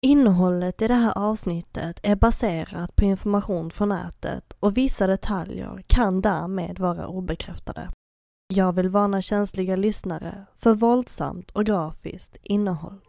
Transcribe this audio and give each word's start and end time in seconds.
Innehållet 0.00 0.82
i 0.82 0.88
det 0.88 0.94
här 0.94 1.18
avsnittet 1.18 2.00
är 2.02 2.16
baserat 2.16 2.96
på 2.96 3.04
information 3.04 3.70
från 3.70 3.88
nätet 3.88 4.52
och 4.60 4.76
vissa 4.76 5.06
detaljer 5.06 5.82
kan 5.86 6.20
därmed 6.20 6.78
vara 6.78 7.06
obekräftade. 7.06 7.88
Jag 8.54 8.72
vill 8.72 8.88
varna 8.88 9.22
känsliga 9.22 9.76
lyssnare 9.76 10.46
för 10.56 10.74
våldsamt 10.74 11.50
och 11.50 11.66
grafiskt 11.66 12.36
innehåll. 12.42 13.00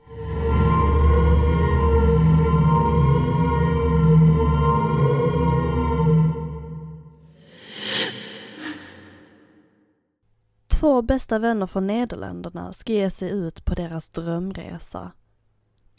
Två 10.67 11.01
bästa 11.01 11.39
vänner 11.39 11.67
från 11.67 11.87
Nederländerna 11.87 12.73
ska 12.73 12.93
ge 12.93 13.09
sig 13.09 13.31
ut 13.31 13.65
på 13.65 13.75
deras 13.75 14.09
drömresa 14.09 15.11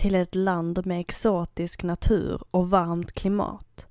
till 0.01 0.15
ett 0.15 0.35
land 0.35 0.87
med 0.87 1.01
exotisk 1.01 1.83
natur 1.83 2.43
och 2.51 2.71
varmt 2.71 3.13
klimat. 3.13 3.87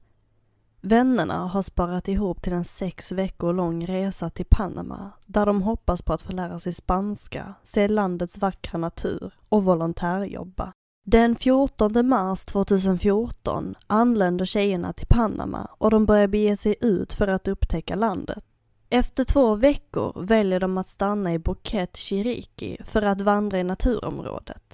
Vännerna 0.82 1.48
har 1.48 1.62
sparat 1.62 2.08
ihop 2.08 2.42
till 2.42 2.54
en 2.54 2.66
sex 2.66 3.12
veckor 3.12 3.54
lång 3.54 3.86
resa 3.86 4.30
till 4.30 4.46
Panama 4.50 5.12
där 5.26 5.46
de 5.46 5.62
hoppas 5.62 6.02
på 6.02 6.14
att 6.14 6.22
få 6.22 6.32
lära 6.32 6.60
sig 6.60 6.74
spanska, 6.74 7.54
se 7.64 7.88
landets 7.88 8.38
vackra 8.38 8.78
natur 8.78 9.34
och 9.50 9.64
volontärjobba. 9.64 10.74
Den 11.06 11.36
14 11.36 12.08
mars 12.08 12.46
2014 12.46 13.76
anländer 13.88 14.46
tjejerna 14.46 14.94
till 14.94 15.08
Panama 15.08 15.68
och 15.78 15.92
de 15.92 16.06
börjar 16.06 16.28
bege 16.28 16.58
sig 16.58 16.76
ut 16.82 17.14
för 17.14 17.28
att 17.28 17.48
upptäcka 17.48 17.96
landet. 17.96 18.46
Efter 18.90 19.23
två 19.23 19.56
veckor 19.56 20.23
väljer 20.23 20.60
de 20.60 20.78
att 20.78 20.90
stanna 20.90 21.34
i 21.34 21.40
Bukit 21.40 21.98
Chiriki 21.98 22.78
för 22.86 23.02
att 23.02 23.22
vandra 23.22 23.60
i 23.60 23.64
naturområdet. 23.64 24.69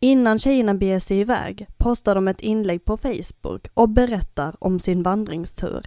Innan 0.00 0.38
tjejerna 0.38 0.74
beger 0.74 1.00
sig 1.00 1.18
iväg 1.18 1.66
postar 1.76 2.14
de 2.14 2.28
ett 2.28 2.40
inlägg 2.40 2.84
på 2.84 2.96
Facebook 2.96 3.68
och 3.74 3.88
berättar 3.88 4.54
om 4.58 4.80
sin 4.80 5.02
vandringstur. 5.02 5.86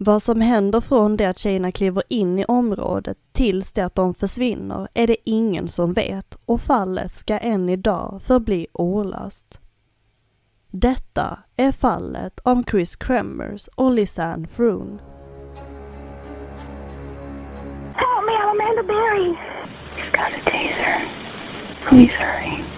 Vad 0.00 0.22
som 0.22 0.40
händer 0.40 0.80
från 0.80 1.16
det 1.16 1.24
att 1.24 1.38
tjejerna 1.38 1.72
kliver 1.72 2.02
in 2.08 2.38
i 2.38 2.44
området 2.44 3.18
tills 3.32 3.72
det 3.72 3.82
att 3.82 3.94
de 3.94 4.14
försvinner 4.14 4.88
är 4.94 5.06
det 5.06 5.16
ingen 5.24 5.68
som 5.68 5.92
vet 5.92 6.38
och 6.44 6.60
fallet 6.60 7.14
ska 7.14 7.38
än 7.38 7.68
idag 7.68 8.20
förbli 8.22 8.66
olöst. 8.72 9.60
Detta 10.70 11.38
är 11.56 11.72
fallet 11.72 12.40
om 12.42 12.64
Chris 12.64 12.96
Kremers 12.96 13.68
och 13.74 13.92
Lisanne 13.92 14.48
Froon. 14.48 15.00
Help 17.94 18.24
me, 18.26 18.32
I'm 18.32 18.50
Amanda 18.50 18.82
Berry. 18.82 19.34
He's 19.96 20.12
got 20.12 20.32
a 20.32 20.40
taser. 20.44 21.08
Please 21.88 22.12
hurry. 22.12 22.77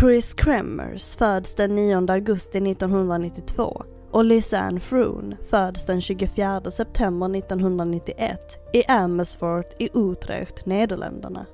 Chris 0.00 0.34
Kremers 0.34 1.16
föds 1.16 1.54
den 1.54 1.74
9 1.74 2.12
augusti 2.12 2.58
1992 2.58 3.82
och 4.10 4.24
Lisanne 4.24 4.80
Froon 4.80 5.34
föds 5.50 5.86
den 5.86 6.00
24 6.00 6.70
september 6.70 7.36
1991 7.36 8.40
i 8.72 8.84
Amersfoort 8.84 9.74
i 9.78 9.88
Utrecht, 9.94 10.66
Nederländerna. 10.66 11.46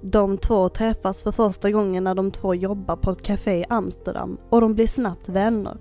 De 0.00 0.38
två 0.38 0.68
träffas 0.68 1.22
för 1.22 1.32
första 1.32 1.70
gången 1.70 2.04
när 2.04 2.14
de 2.14 2.30
två 2.30 2.54
jobbar 2.54 2.96
på 2.96 3.10
ett 3.10 3.22
café 3.22 3.60
i 3.60 3.64
Amsterdam 3.68 4.38
och 4.50 4.60
de 4.60 4.74
blir 4.74 4.86
snabbt 4.86 5.28
vänner. 5.28 5.76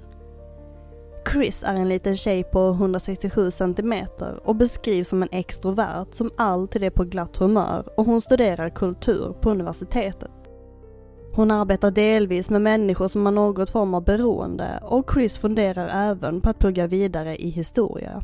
Chris 1.31 1.63
är 1.63 1.73
en 1.73 1.89
liten 1.89 2.17
tjej 2.17 2.43
på 2.43 2.69
167 2.69 3.51
centimeter 3.51 4.39
och 4.43 4.55
beskrivs 4.55 5.07
som 5.07 5.23
en 5.23 5.29
extrovert 5.31 6.07
som 6.11 6.31
alltid 6.37 6.83
är 6.83 6.89
på 6.89 7.03
glatt 7.03 7.37
humör 7.37 7.85
och 7.97 8.05
hon 8.05 8.21
studerar 8.21 8.69
kultur 8.69 9.33
på 9.41 9.51
universitetet. 9.51 10.42
Hon 11.35 11.51
arbetar 11.51 11.91
delvis 11.91 12.49
med 12.49 12.61
människor 12.61 13.07
som 13.07 13.25
har 13.25 13.33
något 13.33 13.69
form 13.69 13.93
av 13.93 14.03
beroende 14.03 14.79
och 14.81 15.09
Chris 15.13 15.37
funderar 15.37 16.09
även 16.11 16.41
på 16.41 16.49
att 16.49 16.59
plugga 16.59 16.87
vidare 16.87 17.35
i 17.35 17.49
historia. 17.49 18.23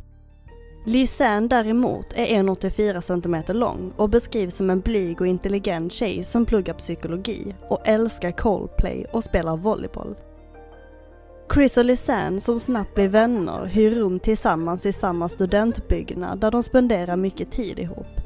Lisanne 0.86 1.48
däremot 1.48 2.14
är 2.14 2.26
1,84 2.26 3.02
cm 3.02 3.58
lång 3.58 3.94
och 3.96 4.10
beskrivs 4.10 4.56
som 4.56 4.70
en 4.70 4.80
blyg 4.80 5.22
och 5.22 5.28
intelligent 5.28 5.94
tjej 5.94 6.24
som 6.24 6.46
pluggar 6.46 6.74
psykologi 6.74 7.56
och 7.70 7.88
älskar 7.88 8.32
Coldplay 8.32 9.06
och 9.14 9.24
spelar 9.24 9.58
volleyboll. 9.58 10.16
Chris 11.54 11.78
och 11.78 11.86
Lisanne 11.86 12.42
som 12.42 12.60
snabbt 12.60 12.96
blir 12.96 13.08
vänner 13.08 13.66
hyr 13.66 13.92
rum 13.92 14.20
tillsammans 14.20 14.86
i 14.86 14.94
samma 14.94 15.30
studentbyggnad 15.30 16.40
där 16.40 16.52
de 16.52 16.64
spenderar 16.64 17.16
mycket 17.16 17.52
tid 17.52 17.80
ihop. 17.80 18.19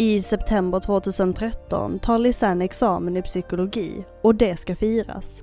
I 0.00 0.22
september 0.22 0.80
2013 0.80 1.98
tar 1.98 2.18
Lisanne 2.18 2.64
examen 2.64 3.16
i 3.16 3.22
psykologi 3.22 4.04
och 4.22 4.34
det 4.34 4.56
ska 4.56 4.76
firas. 4.76 5.42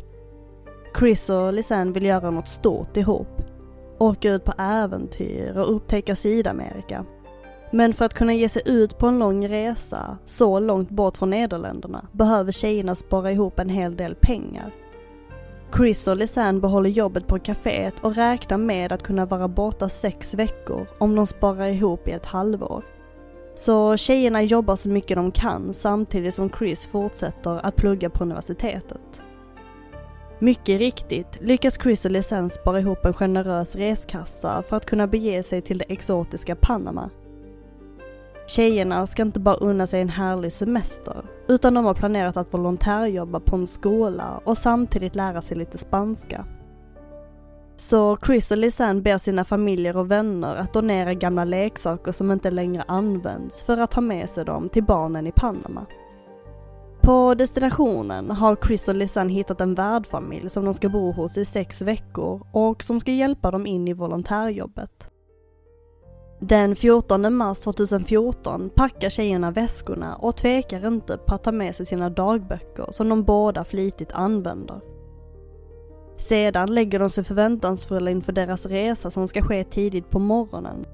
Chris 1.00 1.29
och 1.29 1.53
Lisanne 1.53 1.91
vill 1.91 2.06
göra 2.06 2.31
något 2.31 2.47
stort 2.47 2.97
ihop. 2.97 3.41
Åka 3.97 4.31
ut 4.31 4.44
på 4.44 4.53
äventyr 4.57 5.57
och 5.57 5.75
upptäcka 5.75 6.16
Sydamerika. 6.16 7.06
Men 7.72 7.94
för 7.94 8.06
att 8.06 8.13
kunna 8.13 8.34
ge 8.34 8.50
sig 8.50 8.62
ut 8.66 8.97
på 8.97 9.07
en 9.07 9.19
lång 9.19 9.47
resa, 9.47 10.17
så 10.25 10.59
långt 10.59 10.90
bort 10.90 11.17
från 11.17 11.29
Nederländerna, 11.29 12.07
behöver 12.12 12.52
tjejerna 12.52 12.96
spara 12.96 13.32
ihop 13.32 13.59
en 13.59 13.70
hel 13.70 13.96
del 13.96 14.16
pengar. 14.16 14.72
Chris 15.76 16.08
och 16.08 16.17
Lisanne 16.17 16.59
behåller 16.59 16.90
jobbet 16.90 17.28
på 17.28 17.40
kaféet 17.40 17.93
och 18.02 18.16
räknar 18.16 18.58
med 18.58 18.91
att 18.91 19.03
kunna 19.03 19.26
vara 19.26 19.47
borta 19.47 19.90
sex 19.90 20.34
veckor 20.34 20.87
om 20.97 21.16
de 21.16 21.28
sparar 21.28 21.67
ihop 21.67 22.08
i 22.08 22.11
ett 22.11 22.26
halvår. 22.26 22.84
Så 23.58 23.98
tjejerna 23.98 24.42
jobbar 24.42 24.76
så 24.76 24.90
mycket 24.90 25.18
de 25.18 25.32
kan 25.32 25.74
samtidigt 25.74 26.34
som 26.34 26.50
Chris 26.50 26.88
fortsätter 26.88 27.66
att 27.66 27.76
plugga 27.76 28.09
på 28.09 28.24
universitetet. 28.24 29.22
Mycket 30.40 30.80
riktigt 30.80 31.42
lyckas 31.42 31.80
Chris 31.82 32.06
och 32.06 32.12
Licens 32.12 32.54
spara 32.54 32.80
ihop 32.80 33.06
en 33.06 33.14
generös 33.14 33.76
reskassa 33.76 34.64
för 34.70 34.78
att 34.78 34.86
kunna 34.86 35.08
bege 35.08 35.44
sig 35.44 35.62
till 35.62 35.78
det 35.78 35.86
exotiska 35.88 36.56
Panama. 36.56 37.09
Tjejerna 38.48 39.08
ska 39.08 39.22
inte 39.22 39.40
bara 39.40 39.56
unna 39.56 39.88
sig 39.88 40.02
en 40.02 40.09
härlig 40.09 40.54
semester, 40.54 41.26
utan 41.48 41.74
de 41.74 41.86
har 41.86 41.94
planerat 41.94 42.38
att 42.38 42.54
volontärjobba 42.54 43.40
på 43.40 43.56
en 43.56 43.68
skola 43.68 44.42
och 44.44 44.58
samtidigt 44.58 45.16
lära 45.16 45.42
sig 45.42 45.58
lite 45.58 45.78
spanska. 45.78 46.46
Så 47.79 48.18
Chris 48.26 48.52
och 48.52 48.58
Lisanne 48.58 49.02
ber 49.02 49.18
sina 49.18 49.46
familjer 49.46 49.97
och 49.97 50.12
vänner 50.12 50.56
att 50.56 50.74
donera 50.74 51.14
gamla 51.14 51.44
leksaker 51.44 52.12
som 52.12 52.32
inte 52.32 52.52
längre 52.52 52.84
används 52.88 53.64
för 53.64 53.78
att 53.78 53.91
ta 53.91 54.02
med 54.02 54.29
sig 54.29 54.46
dem 54.46 54.70
till 54.70 54.84
barnen 54.84 55.28
i 55.28 55.32
Panama. 55.32 55.85
På 57.02 57.34
destinationen 57.35 58.32
har 58.32 58.56
Chris 58.56 58.88
och 58.88 58.96
Lisanne 58.96 59.34
hittat 59.34 59.62
en 59.62 59.76
värdfamilj 59.76 60.50
som 60.50 60.66
de 60.66 60.74
ska 60.74 60.90
bo 60.90 61.12
hos 61.12 61.38
i 61.38 61.46
sex 61.46 61.82
veckor 61.82 62.47
och 62.52 62.84
som 62.84 63.00
ska 63.00 63.12
hjälpa 63.12 63.52
dem 63.52 63.66
in 63.66 63.88
i 63.88 63.94
volontärjobbet. 63.94 65.09
Den 66.40 66.76
14 66.76 67.34
mars 67.34 67.59
2014 67.59 68.70
packar 68.76 69.09
tjejerna 69.09 69.52
väskorna 69.52 70.16
och 70.16 70.38
tvekar 70.38 70.88
inte 70.88 71.18
på 71.18 71.35
att 71.35 71.44
ta 71.44 71.52
med 71.52 71.76
sig 71.76 71.85
sina 71.85 72.09
dagböcker 72.09 72.88
som 72.91 73.09
de 73.09 73.23
båda 73.23 73.64
flitigt 73.64 74.12
använder. 74.12 74.97
Sedan 76.17 76.73
lägger 76.73 76.99
de 76.99 77.09
sig 77.09 77.23
förväntansfulla 77.23 78.11
inför 78.11 78.31
deras 78.31 78.66
resa 78.66 79.11
som 79.11 79.28
ska 79.28 79.41
ske 79.41 79.64
tidigt 79.64 80.09
på 80.09 80.19
morgonen. 80.19 80.85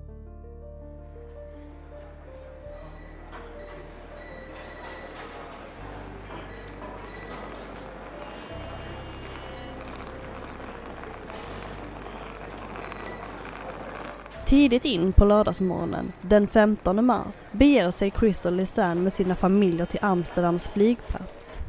Tidigt 14.46 14.86
in 14.86 15.14
på 15.14 15.26
lördagsmorgonen, 15.26 16.12
den 16.22 16.48
15 16.48 17.06
mars, 17.06 17.36
beger 17.52 17.92
sig 17.92 18.12
Chris 18.20 18.46
och 18.46 18.52
Lisanne 18.52 19.02
med 19.02 19.14
sina 19.14 19.36
familjer 19.36 19.86
till 19.86 20.00
Amsterdams 20.02 20.68
flygplats. 20.68 21.60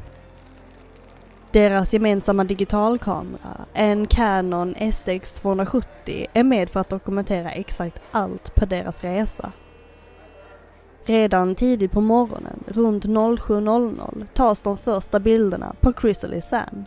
Deras 1.55 1.93
gemensamma 1.93 2.43
digitalkamera, 2.43 3.65
en 3.73 4.07
Canon 4.07 4.75
SX270, 4.75 6.25
är 6.33 6.43
med 6.43 6.69
för 6.69 6.79
att 6.79 6.89
dokumentera 6.89 7.51
exakt 7.51 8.01
allt 8.11 8.55
på 8.55 8.65
deras 8.65 9.03
resa. 9.03 9.51
Redan 11.05 11.55
tidigt 11.55 11.91
på 11.91 12.01
morgonen, 12.01 12.63
runt 12.67 13.05
07.00, 13.05 14.25
tas 14.33 14.61
de 14.61 14.77
första 14.77 15.19
bilderna 15.19 15.75
på 15.79 15.93
Chris 16.01 16.23
och 16.23 16.29
Lisanne. 16.29 16.85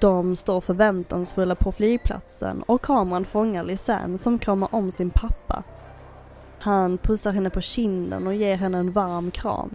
De 0.00 0.36
står 0.36 0.60
förväntansfulla 0.60 1.54
på 1.54 1.72
flygplatsen 1.72 2.62
och 2.62 2.82
kameran 2.82 3.24
fångar 3.24 3.64
Lisanne 3.64 4.18
som 4.18 4.38
kramar 4.38 4.68
om 4.72 4.90
sin 4.90 5.10
pappa. 5.10 5.62
Han 6.58 6.98
pussar 6.98 7.32
henne 7.32 7.50
på 7.50 7.60
kinden 7.60 8.26
och 8.26 8.34
ger 8.34 8.56
henne 8.56 8.78
en 8.78 8.92
varm 8.92 9.30
kram. 9.30 9.74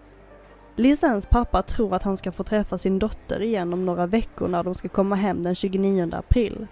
Lisens 0.75 1.25
pappa 1.25 1.61
tror 1.61 1.95
att 1.95 2.03
han 2.03 2.17
ska 2.17 2.31
få 2.31 2.43
träffa 2.43 2.77
sin 2.77 2.99
dotter 2.99 3.41
igen 3.41 3.73
om 3.73 3.85
några 3.85 4.05
veckor 4.05 4.47
när 4.47 4.63
de 4.63 4.75
ska 4.75 4.89
komma 4.89 5.15
hem 5.15 5.43
den 5.43 5.55
29 5.55 6.09
april. 6.13 6.67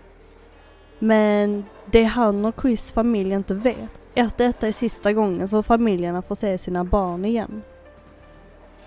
Men 1.00 1.66
det 1.86 2.04
han 2.04 2.46
och 2.46 2.56
Chris 2.62 2.92
familj 2.92 3.34
inte 3.34 3.54
vet 3.54 3.90
är 4.16 4.24
att 4.24 4.38
detta 4.38 4.68
är 4.68 4.72
sista 4.72 5.14
gången 5.14 5.48
som 5.48 5.64
familjerna 5.64 6.22
får 6.22 6.36
se 6.36 6.58
sina 6.58 6.84
barn 6.84 7.26
igen. 7.26 7.62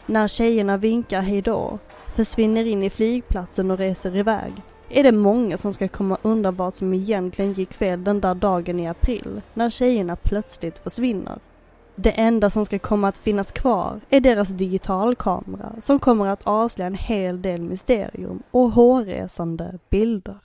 När 0.06 0.28
tjejerna 0.28 0.76
vinkar 0.76 1.20
hejdå, 1.20 1.78
försvinner 2.08 2.64
in 2.64 2.82
i 2.82 2.90
flygplatsen 2.90 3.70
och 3.70 3.78
reser 3.78 4.16
iväg, 4.16 4.52
är 4.88 5.02
det 5.02 5.12
många 5.12 5.58
som 5.58 5.72
ska 5.72 5.88
komma 5.88 6.18
undan 6.22 6.56
vad 6.56 6.74
som 6.74 6.94
egentligen 6.94 7.52
gick 7.52 7.74
fel 7.74 8.04
den 8.04 8.20
där 8.20 8.34
dagen 8.34 8.80
i 8.80 8.88
april, 8.88 9.40
när 9.54 9.70
tjejerna 9.70 10.16
plötsligt 10.16 10.78
försvinner. 10.78 11.38
Det 11.96 12.10
enda 12.10 12.50
som 12.50 12.64
ska 12.64 12.78
komma 12.78 13.08
att 13.08 13.18
finnas 13.18 13.52
kvar 13.52 14.00
är 14.10 14.20
deras 14.20 14.48
digitalkamera 14.48 15.72
som 15.80 15.98
kommer 15.98 16.26
att 16.26 16.46
avslöja 16.46 16.86
en 16.86 16.94
hel 16.94 17.42
del 17.42 17.62
mysterium 17.62 18.42
och 18.50 18.70
hårresande 18.70 19.78
bilder. 19.90 20.38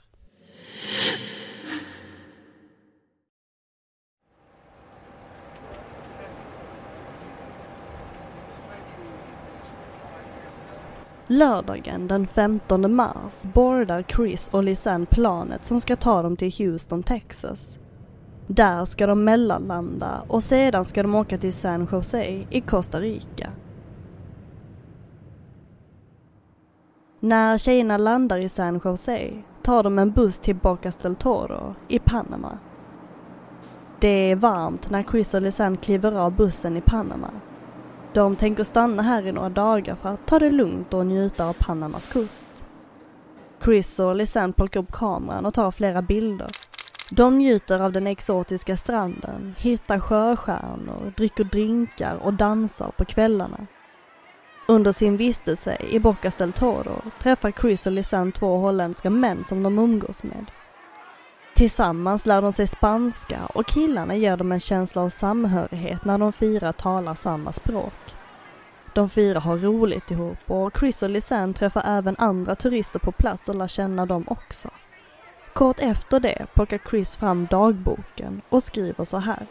Lördagen 11.26 12.08
den 12.08 12.26
15 12.26 12.94
mars 12.94 13.42
bordar 13.42 14.02
Chris 14.02 14.48
och 14.52 14.64
Lisanne 14.64 15.06
planet 15.06 15.64
som 15.64 15.80
ska 15.80 15.96
ta 15.96 16.22
dem 16.22 16.36
till 16.36 16.52
Houston, 16.58 17.02
Texas. 17.02 17.79
Där 18.52 18.84
ska 18.84 19.06
de 19.06 19.24
mellanlanda 19.24 20.22
och 20.28 20.42
sedan 20.42 20.84
ska 20.84 21.02
de 21.02 21.14
åka 21.14 21.38
till 21.38 21.52
San 21.52 21.88
Jose 21.92 22.44
i 22.50 22.60
Costa 22.60 23.00
Rica. 23.00 23.50
När 27.20 27.58
tjejerna 27.58 27.96
landar 27.96 28.38
i 28.38 28.48
San 28.48 28.80
Jose 28.84 29.30
tar 29.62 29.82
de 29.82 29.98
en 29.98 30.10
buss 30.10 30.38
till 30.38 30.56
Bocas 30.56 30.96
del 30.96 31.16
Toro 31.16 31.74
i 31.88 31.98
Panama. 31.98 32.58
Det 34.00 34.08
är 34.08 34.36
varmt 34.36 34.90
när 34.90 35.02
Chris 35.02 35.34
och 35.34 35.42
Lisanne 35.42 35.76
kliver 35.76 36.12
av 36.12 36.32
bussen 36.32 36.76
i 36.76 36.80
Panama. 36.80 37.30
De 38.12 38.36
tänker 38.36 38.64
stanna 38.64 39.02
här 39.02 39.26
i 39.26 39.32
några 39.32 39.48
dagar 39.48 39.94
för 39.94 40.08
att 40.08 40.26
ta 40.26 40.38
det 40.38 40.50
lugnt 40.50 40.94
och 40.94 41.06
njuta 41.06 41.46
av 41.46 41.52
Panamas 41.52 42.06
kust. 42.06 42.48
Chris 43.64 44.00
och 44.00 44.16
Lisanne 44.16 44.52
plockar 44.52 44.80
upp 44.80 44.92
kameran 44.92 45.46
och 45.46 45.54
tar 45.54 45.70
flera 45.70 46.02
bilder. 46.02 46.48
De 47.12 47.38
njuter 47.38 47.80
av 47.80 47.92
den 47.92 48.06
exotiska 48.06 48.76
stranden, 48.76 49.54
hittar 49.58 50.00
sjöstjärnor, 50.00 51.12
dricker 51.16 51.44
drinkar 51.44 52.16
och 52.16 52.34
dansar 52.34 52.90
på 52.96 53.04
kvällarna. 53.04 53.66
Under 54.68 54.92
sin 54.92 55.16
vistelse 55.16 55.76
i 55.90 55.98
Bocas 55.98 56.34
del 56.34 56.52
Toro 56.52 57.02
träffar 57.18 57.50
Chris 57.50 57.86
och 57.86 57.92
Lisanne 57.92 58.32
två 58.32 58.56
holländska 58.56 59.10
män 59.10 59.44
som 59.44 59.62
de 59.62 59.78
umgås 59.78 60.22
med. 60.22 60.50
Tillsammans 61.54 62.26
lär 62.26 62.42
de 62.42 62.52
sig 62.52 62.66
spanska 62.66 63.46
och 63.54 63.66
killarna 63.66 64.16
ger 64.16 64.36
dem 64.36 64.52
en 64.52 64.60
känsla 64.60 65.02
av 65.02 65.08
samhörighet 65.08 66.04
när 66.04 66.18
de 66.18 66.32
fyra 66.32 66.72
talar 66.72 67.14
samma 67.14 67.52
språk. 67.52 68.14
De 68.94 69.08
fyra 69.08 69.40
har 69.40 69.58
roligt 69.58 70.10
ihop 70.10 70.50
och 70.50 70.78
Chris 70.78 71.02
och 71.02 71.10
Lisanne 71.10 71.52
träffar 71.52 71.82
även 71.86 72.16
andra 72.18 72.54
turister 72.54 72.98
på 72.98 73.12
plats 73.12 73.48
och 73.48 73.54
lär 73.54 73.68
känna 73.68 74.06
dem 74.06 74.24
också. 74.26 74.68
Kort 75.54 75.80
efter 75.80 76.20
det 76.20 76.46
plockar 76.54 76.80
Chris 76.90 77.16
fram 77.16 77.46
dagboken 77.46 78.42
och 78.48 78.62
skriver 78.62 79.04
så 79.04 79.18
här. 79.18 79.46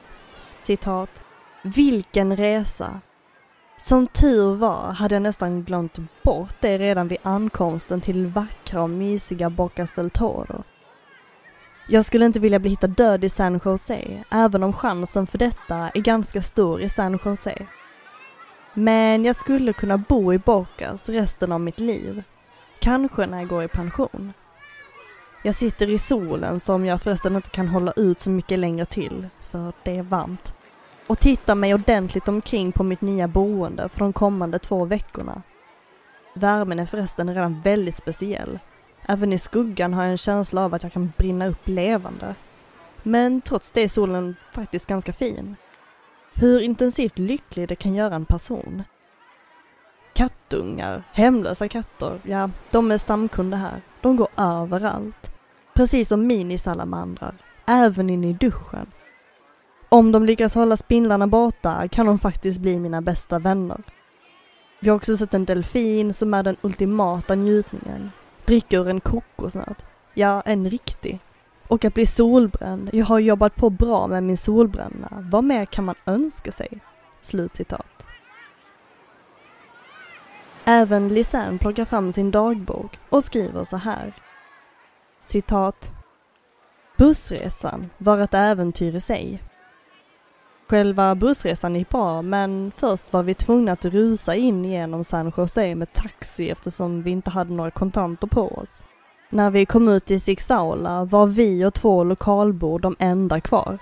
Citat. 0.57 1.23
Vilken 1.61 2.37
resa! 2.37 3.01
Som 3.77 4.07
tur 4.07 4.55
var 4.55 4.91
hade 4.91 5.15
jag 5.15 5.21
nästan 5.21 5.63
glömt 5.63 5.99
bort 6.23 6.55
det 6.59 6.77
redan 6.77 7.07
vid 7.07 7.17
ankomsten 7.23 8.01
till 8.01 8.27
vackra 8.27 8.81
och 8.81 8.89
mysiga 8.89 9.49
Bocas 9.49 9.93
del 9.93 10.09
Toro. 10.09 10.63
Jag 11.87 12.05
skulle 12.05 12.25
inte 12.25 12.39
vilja 12.39 12.59
bli 12.59 12.69
hittad 12.69 12.87
död 12.87 13.23
i 13.23 13.29
San 13.29 13.59
Jose, 13.65 14.23
även 14.31 14.63
om 14.63 14.73
chansen 14.73 15.27
för 15.27 15.37
detta 15.37 15.75
är 15.75 16.01
ganska 16.01 16.41
stor 16.41 16.81
i 16.81 16.89
San 16.89 17.19
Jose. 17.25 17.67
Men 18.73 19.25
jag 19.25 19.35
skulle 19.35 19.73
kunna 19.73 19.97
bo 19.97 20.33
i 20.33 20.37
Bocas 20.37 21.09
resten 21.09 21.51
av 21.51 21.61
mitt 21.61 21.79
liv. 21.79 22.23
Kanske 22.79 23.25
när 23.25 23.39
jag 23.39 23.47
går 23.47 23.63
i 23.63 23.67
pension. 23.67 24.33
Jag 25.43 25.55
sitter 25.55 25.89
i 25.89 25.97
solen 25.97 26.59
som 26.59 26.85
jag 26.85 27.01
förresten 27.01 27.35
inte 27.35 27.49
kan 27.49 27.67
hålla 27.67 27.91
ut 27.91 28.19
så 28.19 28.29
mycket 28.29 28.59
längre 28.59 28.85
till, 28.85 29.27
för 29.41 29.73
det 29.83 29.97
är 29.97 30.03
varmt. 30.03 30.53
Och 31.07 31.19
tittar 31.19 31.55
mig 31.55 31.73
ordentligt 31.73 32.27
omkring 32.27 32.71
på 32.71 32.83
mitt 32.83 33.01
nya 33.01 33.27
boende 33.27 33.89
för 33.89 33.99
de 33.99 34.13
kommande 34.13 34.59
två 34.59 34.85
veckorna. 34.85 35.41
Värmen 36.33 36.79
är 36.79 36.85
förresten 36.85 37.33
redan 37.33 37.61
väldigt 37.61 37.95
speciell. 37.95 38.59
Även 39.05 39.33
i 39.33 39.39
skuggan 39.39 39.93
har 39.93 40.03
jag 40.03 40.11
en 40.11 40.17
känsla 40.17 40.65
av 40.65 40.73
att 40.73 40.83
jag 40.83 40.91
kan 40.91 41.13
brinna 41.17 41.47
upp 41.47 41.67
levande. 41.67 42.35
Men 43.03 43.41
trots 43.41 43.71
det 43.71 43.81
är 43.81 43.89
solen 43.89 44.35
faktiskt 44.51 44.85
ganska 44.85 45.13
fin. 45.13 45.55
Hur 46.33 46.61
intensivt 46.61 47.17
lycklig 47.17 47.67
det 47.67 47.75
kan 47.75 47.95
göra 47.95 48.15
en 48.15 48.25
person. 48.25 48.83
Kattungar, 50.13 51.03
hemlösa 51.11 51.67
katter, 51.67 52.19
ja, 52.23 52.49
de 52.71 52.91
är 52.91 52.97
stamkunder 52.97 53.57
här. 53.57 53.81
De 54.01 54.15
går 54.15 54.27
överallt. 54.37 55.28
Precis 55.79 56.09
som 56.09 56.27
minisalamandrar, 56.27 57.35
även 57.65 58.09
in 58.09 58.23
i 58.23 58.33
duschen. 58.33 58.91
Om 59.89 60.11
de 60.11 60.25
lyckas 60.25 60.55
hålla 60.55 60.77
spindlarna 60.77 61.27
borta 61.27 61.87
kan 61.87 62.05
de 62.05 62.19
faktiskt 62.19 62.59
bli 62.59 62.79
mina 62.79 63.01
bästa 63.01 63.39
vänner. 63.39 63.83
Vi 64.79 64.89
har 64.89 64.95
också 64.95 65.17
sett 65.17 65.33
en 65.33 65.45
delfin 65.45 66.13
som 66.13 66.33
är 66.33 66.43
den 66.43 66.55
ultimata 66.61 67.35
njutningen. 67.35 68.11
Dricker 68.45 68.79
ur 68.79 68.87
en 68.87 68.99
kokosnöt. 68.99 69.85
Ja, 70.13 70.41
en 70.41 70.69
riktig. 70.69 71.19
Och 71.67 71.85
att 71.85 71.93
bli 71.93 72.05
solbränd. 72.05 72.89
Jag 72.93 73.05
har 73.05 73.19
jobbat 73.19 73.55
på 73.55 73.69
bra 73.69 74.07
med 74.07 74.23
min 74.23 74.37
solbränna. 74.37 75.09
Vad 75.31 75.43
mer 75.43 75.65
kan 75.65 75.85
man 75.85 75.95
önska 76.05 76.51
sig? 76.51 76.79
Slutcitat. 77.21 78.07
Även 80.65 81.09
Lisanne 81.09 81.57
plockar 81.57 81.85
fram 81.85 82.11
sin 82.11 82.31
dagbok 82.31 82.99
och 83.09 83.23
skriver 83.23 83.63
så 83.63 83.77
här. 83.77 84.13
Citat. 85.19 85.91
Bussresan 86.97 87.89
var 87.97 88.19
ett 88.19 88.33
äventyr 88.33 88.95
i 88.95 89.01
sig. 89.01 89.43
Själva 90.69 91.15
bussresan 91.15 91.75
gick 91.75 91.89
bra, 91.89 92.21
men 92.21 92.71
först 92.75 93.13
var 93.13 93.23
vi 93.23 93.33
tvungna 93.33 93.71
att 93.71 93.85
rusa 93.85 94.35
in 94.35 94.65
genom 94.65 95.03
San 95.03 95.31
Jose 95.37 95.75
med 95.75 95.93
taxi 95.93 96.49
eftersom 96.49 97.01
vi 97.01 97.11
inte 97.11 97.29
hade 97.29 97.53
några 97.53 97.71
kontanter 97.71 98.27
på 98.27 98.47
oss. 98.47 98.83
När 99.29 99.49
vi 99.49 99.65
kom 99.65 99.87
ut 99.87 100.11
i 100.11 100.19
Sixaula 100.19 101.05
var 101.05 101.27
vi 101.27 101.65
och 101.65 101.73
två 101.73 102.03
lokalbor 102.03 102.79
de 102.79 102.95
enda 102.99 103.41
kvar. 103.41 103.77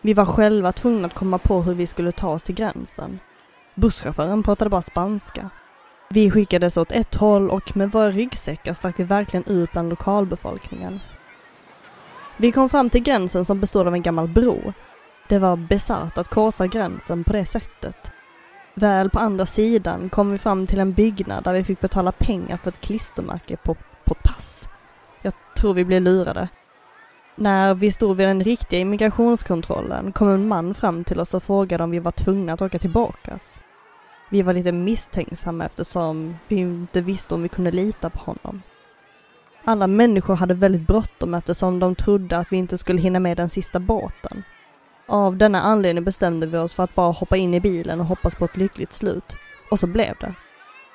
Vi 0.00 0.14
var 0.14 0.26
själva 0.26 0.72
tvungna 0.72 1.06
att 1.06 1.14
komma 1.14 1.38
på 1.38 1.62
hur 1.62 1.74
vi 1.74 1.86
skulle 1.86 2.12
ta 2.12 2.28
oss 2.28 2.42
till 2.42 2.54
gränsen. 2.54 3.18
Busschauffören 3.74 4.42
pratade 4.42 4.70
bara 4.70 4.82
spanska. 4.82 5.50
Vi 6.08 6.30
skickades 6.30 6.76
åt 6.76 6.92
ett 6.92 7.14
håll 7.14 7.50
och 7.50 7.76
med 7.76 7.92
våra 7.92 8.10
ryggsäckar 8.10 8.72
stack 8.72 8.94
vi 8.98 9.04
verkligen 9.04 9.46
ut 9.46 9.72
bland 9.72 9.88
lokalbefolkningen. 9.88 11.00
Vi 12.36 12.52
kom 12.52 12.68
fram 12.68 12.90
till 12.90 13.02
gränsen 13.02 13.44
som 13.44 13.60
bestod 13.60 13.86
av 13.86 13.94
en 13.94 14.02
gammal 14.02 14.28
bro. 14.28 14.72
Det 15.28 15.38
var 15.38 15.56
bisarrt 15.56 16.18
att 16.18 16.28
korsa 16.28 16.66
gränsen 16.66 17.24
på 17.24 17.32
det 17.32 17.46
sättet. 17.46 18.10
Väl 18.74 19.10
på 19.10 19.18
andra 19.18 19.46
sidan 19.46 20.08
kom 20.08 20.30
vi 20.30 20.38
fram 20.38 20.66
till 20.66 20.78
en 20.78 20.92
byggnad 20.92 21.44
där 21.44 21.52
vi 21.52 21.64
fick 21.64 21.80
betala 21.80 22.12
pengar 22.12 22.56
för 22.56 22.70
ett 22.70 22.80
klistermärke 22.80 23.56
på, 23.56 23.76
på 24.04 24.14
pass. 24.14 24.68
Jag 25.22 25.32
tror 25.56 25.74
vi 25.74 25.84
blev 25.84 26.02
lurade. 26.02 26.48
När 27.36 27.74
vi 27.74 27.92
stod 27.92 28.16
vid 28.16 28.26
den 28.26 28.44
riktiga 28.44 28.80
immigrationskontrollen 28.80 30.12
kom 30.12 30.28
en 30.28 30.48
man 30.48 30.74
fram 30.74 31.04
till 31.04 31.20
oss 31.20 31.34
och 31.34 31.42
frågade 31.42 31.84
om 31.84 31.90
vi 31.90 31.98
var 31.98 32.12
tvungna 32.12 32.52
att 32.52 32.62
åka 32.62 32.78
tillbakas. 32.78 33.58
Vi 34.30 34.42
var 34.42 34.52
lite 34.52 34.72
misstänksamma 34.72 35.64
eftersom 35.64 36.36
vi 36.48 36.56
inte 36.56 37.00
visste 37.00 37.34
om 37.34 37.42
vi 37.42 37.48
kunde 37.48 37.70
lita 37.70 38.10
på 38.10 38.18
honom. 38.18 38.62
Alla 39.64 39.86
människor 39.86 40.34
hade 40.34 40.54
väldigt 40.54 40.86
bråttom 40.86 41.34
eftersom 41.34 41.78
de 41.78 41.94
trodde 41.94 42.38
att 42.38 42.52
vi 42.52 42.56
inte 42.56 42.78
skulle 42.78 43.00
hinna 43.00 43.20
med 43.20 43.36
den 43.36 43.50
sista 43.50 43.80
båten. 43.80 44.42
Av 45.06 45.36
denna 45.36 45.60
anledning 45.60 46.04
bestämde 46.04 46.46
vi 46.46 46.58
oss 46.58 46.74
för 46.74 46.82
att 46.82 46.94
bara 46.94 47.12
hoppa 47.12 47.36
in 47.36 47.54
i 47.54 47.60
bilen 47.60 48.00
och 48.00 48.06
hoppas 48.06 48.34
på 48.34 48.44
ett 48.44 48.56
lyckligt 48.56 48.92
slut. 48.92 49.36
Och 49.70 49.80
så 49.80 49.86
blev 49.86 50.14
det. 50.20 50.34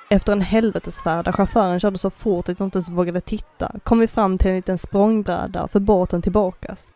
Efter 0.09 0.33
en 0.33 0.41
helvetesfärd 0.41 1.25
där 1.25 1.31
chauffören 1.31 1.79
körde 1.79 1.97
så 1.97 2.09
fort 2.09 2.49
att 2.49 2.59
jag 2.59 2.65
inte 2.65 2.77
ens 2.77 2.89
vågade 2.89 3.21
titta 3.21 3.71
kom 3.83 3.99
vi 3.99 4.07
fram 4.07 4.37
till 4.37 4.49
en 4.49 4.55
liten 4.55 4.77
språngbräda 4.77 5.67
för 5.67 5.79
båten 5.79 6.21
tillbakas. 6.21 6.91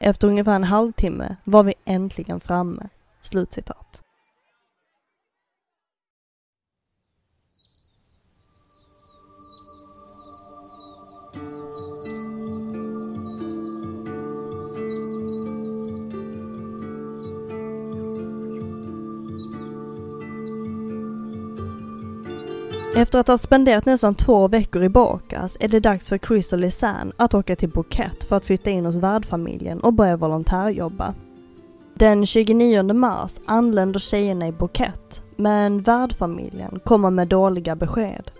Efter 0.00 0.28
ungefär 0.28 0.54
en 0.54 0.64
halvtimme 0.64 1.36
var 1.44 1.62
vi 1.62 1.74
äntligen 1.84 2.40
framme. 2.40 2.88
Slutcitat. 3.22 3.87
Efter 22.98 23.18
att 23.18 23.28
ha 23.28 23.38
spenderat 23.38 23.86
nästan 23.86 24.14
två 24.14 24.48
veckor 24.48 24.82
i 24.82 24.88
Bakas 24.88 25.56
är 25.60 25.68
det 25.68 25.80
dags 25.80 26.08
för 26.08 26.18
Chris 26.18 26.52
och 26.52 26.58
Lisanne 26.58 27.12
att 27.16 27.34
åka 27.34 27.56
till 27.56 27.70
Phuket 27.70 28.24
för 28.24 28.36
att 28.36 28.46
flytta 28.46 28.70
in 28.70 28.84
hos 28.86 28.96
värdfamiljen 28.96 29.80
och 29.80 29.92
börja 29.92 30.16
volontärjobba. 30.16 31.14
Den 31.94 32.26
29 32.26 32.92
mars 32.92 33.40
anländer 33.46 34.00
tjejerna 34.00 34.48
i 34.48 34.52
Phuket, 34.52 35.22
men 35.36 35.80
värdfamiljen 35.80 36.80
kommer 36.84 37.10
med 37.10 37.28
dåliga 37.28 37.76
besked. 37.76 38.30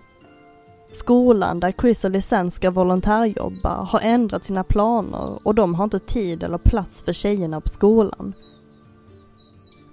Skolan 0.91 1.59
där 1.59 1.71
Chris 1.71 2.05
och 2.05 2.11
Lisanne 2.11 2.51
ska 2.51 2.71
volontärjobba 2.71 3.83
har 3.83 3.99
ändrat 4.03 4.43
sina 4.43 4.63
planer 4.63 5.47
och 5.47 5.55
de 5.55 5.75
har 5.75 5.83
inte 5.83 5.99
tid 5.99 6.43
eller 6.43 6.57
plats 6.57 7.01
för 7.01 7.13
tjejerna 7.13 7.61
på 7.61 7.69
skolan. 7.69 8.33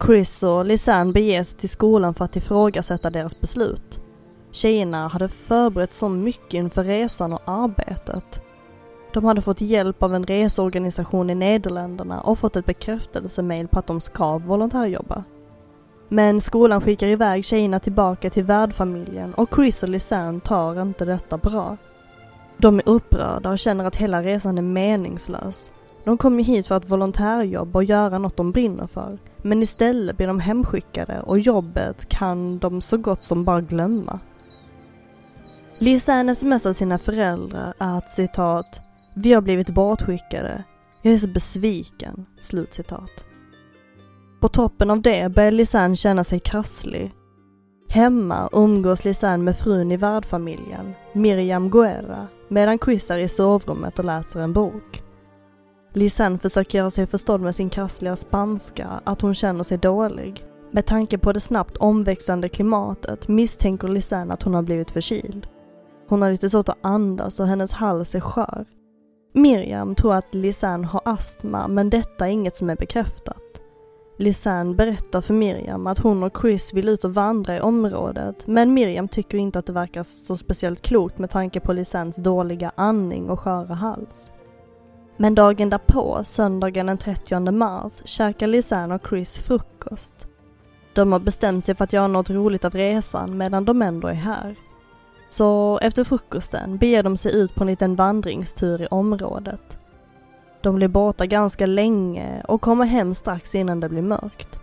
Chris 0.06 0.42
och 0.42 0.66
Lisanne 0.66 1.12
beger 1.12 1.44
sig 1.44 1.58
till 1.58 1.68
skolan 1.68 2.14
för 2.14 2.25
att 2.25 2.37
ifrågasätta 2.37 3.11
deras 3.11 3.40
beslut. 3.40 4.00
Tjejerna 4.56 5.08
hade 5.08 5.28
förberett 5.28 5.94
så 5.94 6.08
mycket 6.08 6.54
inför 6.54 6.84
resan 6.84 7.32
och 7.32 7.42
arbetet. 7.44 8.40
De 9.12 9.25
hade 9.25 9.42
fått 9.42 9.60
hjälp 9.60 10.02
av 10.02 10.14
en 10.14 10.26
reseorganisation 10.26 11.30
i 11.30 11.34
Nederländerna 11.34 12.20
och 12.20 12.38
fått 12.38 12.56
ett 12.56 12.66
bekräftelsemail 12.66 13.68
på 13.68 13.78
att 13.78 13.86
de 13.86 14.00
ska 14.00 14.38
volontärjobba. 14.38 15.25
Men 16.08 16.40
skolan 16.40 16.80
skickar 16.80 17.06
iväg 17.06 17.44
tjejerna 17.44 17.80
tillbaka 17.80 18.30
till 18.30 18.44
värdfamiljen 18.44 19.34
och 19.34 19.48
Chris 19.54 19.82
och 19.82 19.88
Lisanne 19.88 20.40
tar 20.40 20.82
inte 20.82 21.04
detta 21.04 21.38
bra. 21.38 21.76
De 22.56 22.78
är 22.78 22.88
upprörda 22.88 23.50
och 23.50 23.58
känner 23.58 23.84
att 23.84 23.96
hela 23.96 24.22
resan 24.22 24.58
är 24.58 24.62
meningslös. 24.62 25.70
De 26.04 26.18
kom 26.18 26.38
ju 26.38 26.44
hit 26.44 26.66
för 26.66 26.75
att 26.75 26.90
volontärjobba 26.90 27.78
och 27.78 27.84
göra 27.84 28.18
något 28.18 28.36
de 28.36 28.52
brinner 28.52 28.86
för. 28.86 29.18
Men 29.36 29.62
istället 29.62 30.16
blir 30.16 30.26
de 30.26 30.40
hemskickade 30.40 31.20
och 31.20 31.38
jobbet 31.38 32.08
kan 32.08 32.58
de 32.58 32.80
så 32.80 32.96
gott 32.96 33.22
som 33.22 33.44
bara 33.44 33.60
glömma. 33.60 34.20
Lisanne 35.78 36.35
smsar 36.35 36.73
sina 36.73 36.99
föräldrar 36.99 37.75
att 37.78 38.11
citat 38.11 38.80
Vi 39.14 39.33
har 39.33 39.40
blivit 39.40 39.71
bortskickade. 39.71 40.64
Jag 41.02 41.14
är 41.14 41.18
så 41.18 41.28
besviken. 41.28 42.26
Slutcitat. 42.40 43.25
På 44.40 44.49
toppen 44.49 44.90
av 44.90 45.02
det 45.02 45.33
börjar 45.33 45.50
Lisanne 45.50 45.97
känna 45.97 46.25
sig 46.25 46.40
krasslig. 46.40 47.12
Hemma 47.88 48.49
umgås 48.52 49.04
Lisanne 49.04 49.45
med 49.45 49.56
frun 49.56 49.92
i 49.92 49.97
värdfamiljen, 49.97 50.95
Miriam 51.12 51.71
Guerra, 51.71 52.26
medan 52.49 52.78
Chris 52.78 53.11
är 53.11 53.18
i 53.18 53.28
sovrummet 53.28 53.99
och 53.99 54.04
läser 54.04 54.40
en 54.40 54.52
bok. 54.52 55.02
Lisanne 55.92 56.38
försöker 56.38 56.78
göra 56.78 56.90
sig 56.90 57.06
förstådd 57.06 57.40
med 57.40 57.54
sin 57.54 57.71
krassliga 57.71 58.16
spanska 58.16 58.88
att 59.04 59.21
hon 59.21 59.35
känner 59.35 59.62
sig 59.62 59.78
dålig. 59.78 60.45
Med 60.71 60.87
tanke 60.87 61.18
på 61.18 61.33
det 61.33 61.40
snabbt 61.40 61.76
omväxlande 61.76 62.49
klimatet 62.49 63.28
misstänker 63.28 63.88
Lisanne 63.88 64.35
att 64.35 64.42
hon 64.42 64.54
har 64.54 64.62
blivit 64.62 64.90
förkyld. 64.90 65.47
Hon 66.08 66.22
har 66.22 66.30
lite 66.30 66.50
svårt 66.50 66.68
att 66.68 66.86
andas 66.86 67.40
och 67.40 67.46
hennes 67.46 67.72
hals 67.72 68.14
är 68.14 68.20
skör. 68.20 68.66
Miriam 69.34 69.94
tror 69.94 70.14
att 70.14 70.34
Lisanne 70.34 70.86
har 70.86 71.00
astma 71.04 71.68
men 71.68 71.90
detta 71.90 72.26
är 72.26 72.30
inget 72.30 72.56
som 72.56 72.70
är 72.70 72.76
bekräftat. 72.76 73.42
Lisanne 74.18 74.75
berättar 74.75 75.20
för 75.20 75.34
Miriam 75.34 75.86
att 75.86 75.98
hon 75.98 76.22
och 76.22 76.36
Chris 76.40 76.72
vill 76.72 76.88
ut 76.88 77.04
och 77.04 77.14
vandra 77.14 77.56
i 77.56 77.60
området 77.60 78.46
men 78.46 78.75
Miriam 78.75 79.08
tycker 79.08 79.38
inte 79.38 79.58
att 79.58 79.66
det 79.66 79.72
verkar 79.72 80.02
så 80.02 80.36
speciellt 80.36 80.82
klokt 80.82 81.18
med 81.18 81.30
tanke 81.30 81.60
på 81.60 81.72
Lisannes 81.72 82.16
dåliga 82.16 82.72
andning 82.75 83.30
och 83.30 83.40
sköra 83.40 83.75
hals. 83.75 84.30
Men 85.16 85.34
dagen 85.34 85.70
därpå, 85.70 86.25
söndagen 86.25 86.86
den 86.86 86.98
30 86.98 87.50
mars, 87.50 88.02
käkar 88.04 88.46
Lisanne 88.46 88.94
och 88.94 89.08
Chris 89.08 89.38
frukost. 89.38 90.12
De 90.94 91.12
har 91.12 91.18
bestämt 91.18 91.64
sig 91.64 91.75
för 91.75 91.84
att 91.84 91.92
göra 91.92 92.06
något 92.06 92.30
roligt 92.30 92.64
av 92.64 92.75
resan 92.75 93.36
medan 93.36 93.64
de 93.64 93.82
ändå 93.82 94.08
är 94.08 94.12
här. 94.12 94.56
Så 95.37 95.78
efter 95.83 96.05
frukosten 96.05 96.78
beger 96.78 97.02
de 97.02 97.16
sig 97.16 97.37
ut 97.37 97.55
på 97.55 97.64
en 97.64 97.66
liten 97.66 97.97
vandringstur 97.97 98.83
i 98.83 98.87
området. 98.87 99.78
De 100.61 100.75
blir 100.75 100.88
borta 100.88 101.26
ganska 101.26 101.66
länge 101.66 102.43
och 102.49 102.61
kommer 102.61 102.85
hem 102.85 103.14
strax 103.14 103.55
innan 103.55 103.81
det 103.81 103.88
blir 103.88 104.02
mörkt. 104.02 104.61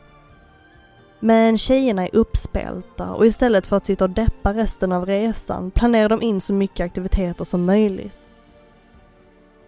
Men 1.20 1.58
tjejerna 1.58 2.04
är 2.04 2.16
uppspelta 2.16 3.14
och 3.14 3.26
istället 3.26 3.68
för 3.68 3.78
att 3.78 3.86
sitta 3.86 4.06
och 4.06 4.10
deppa 4.10 4.54
resten 4.54 4.92
av 4.92 5.06
resan 5.06 5.72
planerar 5.72 6.10
de 6.10 6.22
in 6.22 6.42
så 6.42 6.54
mycket 6.54 6.86
aktiviteter 6.86 7.46
som 7.46 7.66
möjligt. 7.66 8.18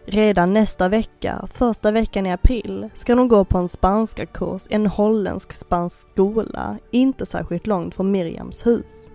Redan 0.05 0.53
nästa 0.53 0.89
vecka, 0.89 1.47
första 1.53 1.91
veckan 1.91 2.25
i 2.25 2.31
april, 2.31 2.89
ska 2.93 3.15
de 3.15 3.27
gå 3.27 3.45
på 3.45 3.57
en 3.57 3.69
spanska 3.69 4.25
kurs 4.25 4.67
i 4.69 4.75
en 4.75 4.87
holländsk 4.87 5.53
spansk 5.53 6.07
skola, 6.11 6.77
inte 6.91 7.25
särskilt 7.25 7.67
långt 7.67 7.95
från 7.95 8.11
Miriams 8.11 8.65
hus. 8.67 9.09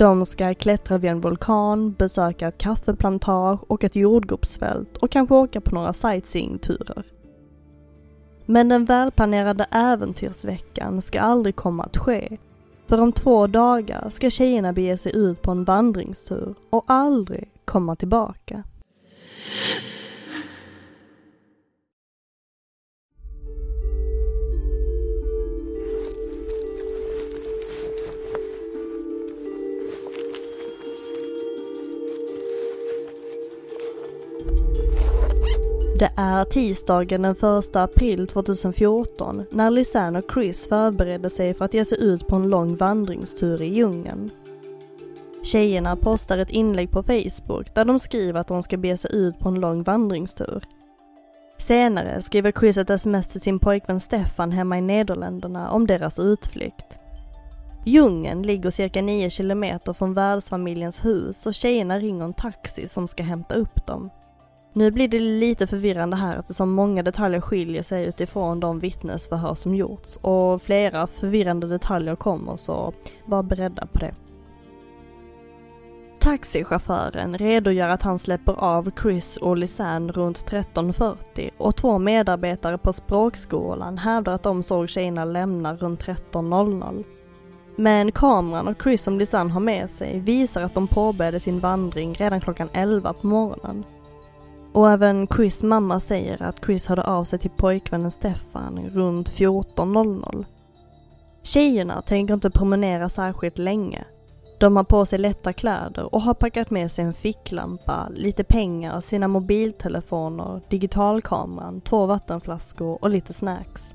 De 0.00 0.26
ska 0.26 0.54
klättra 0.54 0.98
vid 0.98 1.10
en 1.10 1.20
vulkan, 1.20 1.92
besöka 1.92 2.48
ett 2.48 2.58
kaffeplantage 2.58 3.60
och 3.66 3.84
ett 3.84 3.96
jordgubbsfält 3.96 4.96
och 4.96 5.10
kanske 5.10 5.34
åka 5.34 5.60
på 5.60 5.74
några 5.74 5.92
sightseeingturer. 5.92 7.06
Men 8.46 8.68
den 8.68 8.84
välplanerade 8.84 9.66
äventyrsveckan 9.70 11.02
ska 11.02 11.20
aldrig 11.20 11.56
komma 11.56 11.82
att 11.82 11.96
ske. 11.96 12.38
För 12.86 13.00
om 13.00 13.12
två 13.12 13.46
dagar 13.46 14.08
ska 14.10 14.30
tjejerna 14.30 14.72
bege 14.72 14.96
sig 14.96 15.16
ut 15.16 15.42
på 15.42 15.50
en 15.50 15.64
vandringstur 15.64 16.54
och 16.70 16.84
aldrig 16.86 17.50
komma 17.64 17.96
tillbaka. 17.96 18.62
Det 36.00 36.10
är 36.16 36.44
tisdagen 36.44 37.22
den 37.22 37.58
1 37.58 37.76
april 37.76 38.26
2014 38.26 39.44
när 39.50 39.70
Lisanne 39.70 40.18
och 40.18 40.32
Chris 40.32 40.66
förbereder 40.66 41.28
sig 41.28 41.54
för 41.54 41.64
att 41.64 41.74
ge 41.74 41.84
sig 41.84 42.02
ut 42.02 42.26
på 42.26 42.36
en 42.36 42.48
lång 42.48 42.76
vandringstur 42.76 43.62
i 43.62 43.66
djungeln. 43.66 44.30
Tjejerna 45.42 45.96
postar 45.96 46.38
ett 46.38 46.50
inlägg 46.50 46.90
på 46.90 47.02
Facebook 47.02 47.74
där 47.74 47.84
de 47.84 47.98
skriver 47.98 48.40
att 48.40 48.48
de 48.48 48.62
ska 48.62 48.76
bege 48.76 48.96
sig 48.96 49.14
ut 49.14 49.38
på 49.38 49.48
en 49.48 49.60
lång 49.60 49.82
vandringstur. 49.82 50.64
Senare 51.58 52.22
skriver 52.22 52.52
Chris 52.52 52.76
ett 52.76 52.90
sms 52.90 53.28
till 53.28 53.40
sin 53.40 53.58
pojkvän 53.58 54.00
Stefan 54.00 54.52
hemma 54.52 54.78
i 54.78 54.80
Nederländerna 54.80 55.70
om 55.70 55.86
deras 55.86 56.18
utflykt. 56.18 56.98
Djungeln 57.84 58.42
ligger 58.42 58.70
cirka 58.70 59.02
9 59.02 59.30
kilometer 59.30 59.92
från 59.92 60.14
världsfamiljens 60.14 61.04
hus 61.04 61.46
och 61.46 61.54
tjejerna 61.54 61.98
ringer 61.98 62.24
en 62.24 62.34
taxi 62.34 62.88
som 62.88 63.08
ska 63.08 63.22
hämta 63.22 63.54
upp 63.54 63.86
dem. 63.86 64.10
Nu 64.72 64.90
blir 64.90 65.08
det 65.08 65.18
lite 65.20 65.66
förvirrande 65.66 66.16
här 66.16 66.38
eftersom 66.38 66.70
många 66.70 67.02
detaljer 67.02 67.40
skiljer 67.40 67.82
sig 67.82 68.06
utifrån 68.06 68.60
de 68.60 68.78
vittnesförhör 68.78 69.54
som 69.54 69.74
gjorts 69.74 70.16
och 70.16 70.62
flera 70.62 71.06
förvirrande 71.06 71.66
detaljer 71.66 72.16
kommer 72.16 72.56
så 72.56 72.92
var 73.24 73.42
beredda 73.42 73.86
på 73.86 73.98
det. 73.98 74.14
Taxichauffören 76.20 77.38
redogör 77.38 77.88
att 77.88 78.02
han 78.02 78.18
släpper 78.18 78.52
av 78.52 78.90
Chris 79.02 79.36
och 79.36 79.56
Lisanne 79.56 80.12
runt 80.12 80.50
13.40 80.50 81.50
och 81.58 81.76
två 81.76 81.98
medarbetare 81.98 82.78
på 82.78 82.92
språkskolan 82.92 83.98
hävdar 83.98 84.32
att 84.32 84.42
de 84.42 84.62
såg 84.62 84.88
tjejerna 84.88 85.24
lämna 85.24 85.76
runt 85.76 86.04
13.00. 86.04 87.04
Men 87.76 88.12
kameran 88.12 88.68
och 88.68 88.82
Chris 88.82 89.02
som 89.02 89.18
Lisanne 89.18 89.52
har 89.52 89.60
med 89.60 89.90
sig 89.90 90.20
visar 90.20 90.62
att 90.62 90.74
de 90.74 90.88
påbörjade 90.88 91.40
sin 91.40 91.60
vandring 91.60 92.14
redan 92.14 92.40
klockan 92.40 92.68
11 92.72 93.12
på 93.12 93.26
morgonen. 93.26 93.84
Och 94.72 94.90
även 94.90 95.26
Chris 95.26 95.62
mamma 95.62 96.00
säger 96.00 96.42
att 96.42 96.64
Chris 96.64 96.86
hörde 96.86 97.02
av 97.02 97.24
sig 97.24 97.38
till 97.38 97.50
pojkvännen 97.50 98.10
Stefan 98.10 98.90
runt 98.92 99.30
14.00. 99.30 100.44
Tjejerna 101.42 102.02
tänker 102.02 102.34
inte 102.34 102.50
promenera 102.50 103.08
särskilt 103.08 103.58
länge. 103.58 104.04
De 104.60 104.76
har 104.76 104.84
på 104.84 105.04
sig 105.04 105.18
lätta 105.18 105.52
kläder 105.52 106.14
och 106.14 106.22
har 106.22 106.34
packat 106.34 106.70
med 106.70 106.90
sig 106.90 107.04
en 107.04 107.14
ficklampa, 107.14 108.08
lite 108.14 108.44
pengar, 108.44 109.00
sina 109.00 109.28
mobiltelefoner, 109.28 110.60
digitalkameran, 110.68 111.80
två 111.80 112.06
vattenflaskor 112.06 112.98
och 113.02 113.10
lite 113.10 113.32
snacks. 113.32 113.94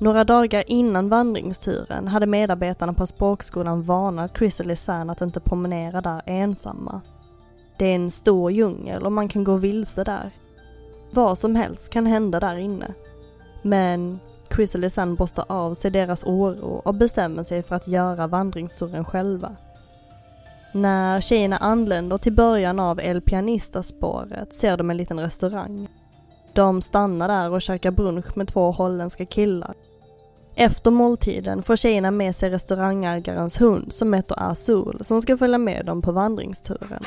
Några 0.00 0.24
dagar 0.24 0.64
innan 0.66 1.08
vandringsturen 1.08 2.08
hade 2.08 2.26
medarbetarna 2.26 2.92
på 2.92 3.06
språkskolan 3.06 3.82
varnat 3.82 4.38
Chris 4.38 4.60
och 4.60 4.66
Lisanne 4.66 5.12
att 5.12 5.20
inte 5.20 5.40
promenera 5.40 6.00
där 6.00 6.22
ensamma. 6.26 7.00
Det 7.82 7.88
är 7.88 7.94
en 7.94 8.10
stor 8.10 8.50
djungel 8.50 9.06
och 9.06 9.12
man 9.12 9.28
kan 9.28 9.44
gå 9.44 9.56
vilse 9.56 10.04
där. 10.04 10.30
Vad 11.10 11.38
som 11.38 11.56
helst 11.56 11.88
kan 11.88 12.06
hända 12.06 12.40
där 12.40 12.56
inne. 12.56 12.94
Men 13.62 14.20
Chrisley 14.54 14.90
och 14.96 15.16
borstar 15.16 15.44
av 15.48 15.74
sig 15.74 15.90
deras 15.90 16.24
oro 16.24 16.82
och 16.84 16.94
bestämmer 16.94 17.42
sig 17.42 17.62
för 17.62 17.76
att 17.76 17.88
göra 17.88 18.26
vandringsturen 18.26 19.04
själva. 19.04 19.56
När 20.72 21.20
tjejerna 21.20 21.56
anländer 21.56 22.18
till 22.18 22.32
början 22.32 22.80
av 22.80 23.00
El 23.00 23.20
Pianista-spåret 23.20 24.54
ser 24.54 24.76
de 24.76 24.90
en 24.90 24.96
liten 24.96 25.20
restaurang. 25.20 25.88
De 26.54 26.82
stannar 26.82 27.28
där 27.28 27.50
och 27.50 27.62
käkar 27.62 27.90
brunch 27.90 28.36
med 28.36 28.48
två 28.48 28.70
holländska 28.70 29.26
killar. 29.26 29.74
Efter 30.54 30.90
måltiden 30.90 31.62
får 31.62 31.76
tjejerna 31.76 32.10
med 32.10 32.36
sig 32.36 32.50
restaurangägarens 32.50 33.60
hund 33.60 33.92
som 33.92 34.12
heter 34.12 34.50
Azul 34.50 35.04
som 35.04 35.22
ska 35.22 35.36
följa 35.36 35.58
med 35.58 35.86
dem 35.86 36.02
på 36.02 36.12
vandringsturen. 36.12 37.04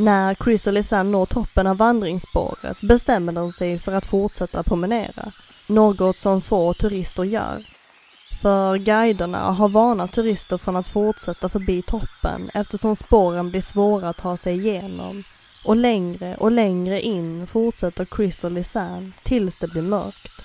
När 0.00 0.34
Chris 0.34 0.66
och 0.66 0.72
Lisanne 0.72 1.10
når 1.10 1.26
toppen 1.26 1.66
av 1.66 1.76
vandringsspåret 1.76 2.80
bestämmer 2.80 3.32
de 3.32 3.52
sig 3.52 3.78
för 3.78 3.92
att 3.92 4.06
fortsätta 4.06 4.62
promenera. 4.62 5.32
Något 5.66 6.18
som 6.18 6.42
få 6.42 6.74
turister 6.74 7.24
gör. 7.24 7.66
För 8.42 8.76
guiderna 8.76 9.38
har 9.38 9.68
varnat 9.68 10.12
turister 10.12 10.58
från 10.58 10.76
att 10.76 10.88
fortsätta 10.88 11.48
förbi 11.48 11.82
toppen 11.82 12.50
eftersom 12.54 12.96
spåren 12.96 13.50
blir 13.50 13.60
svåra 13.60 14.08
att 14.08 14.16
ta 14.16 14.36
sig 14.36 14.54
igenom. 14.54 15.24
Och 15.64 15.76
längre 15.76 16.36
och 16.36 16.50
längre 16.50 17.00
in 17.00 17.46
fortsätter 17.46 18.06
Chris 18.16 18.44
och 18.44 18.50
Lisanne 18.50 19.12
tills 19.22 19.58
det 19.58 19.68
blir 19.68 19.82
mörkt. 19.82 20.44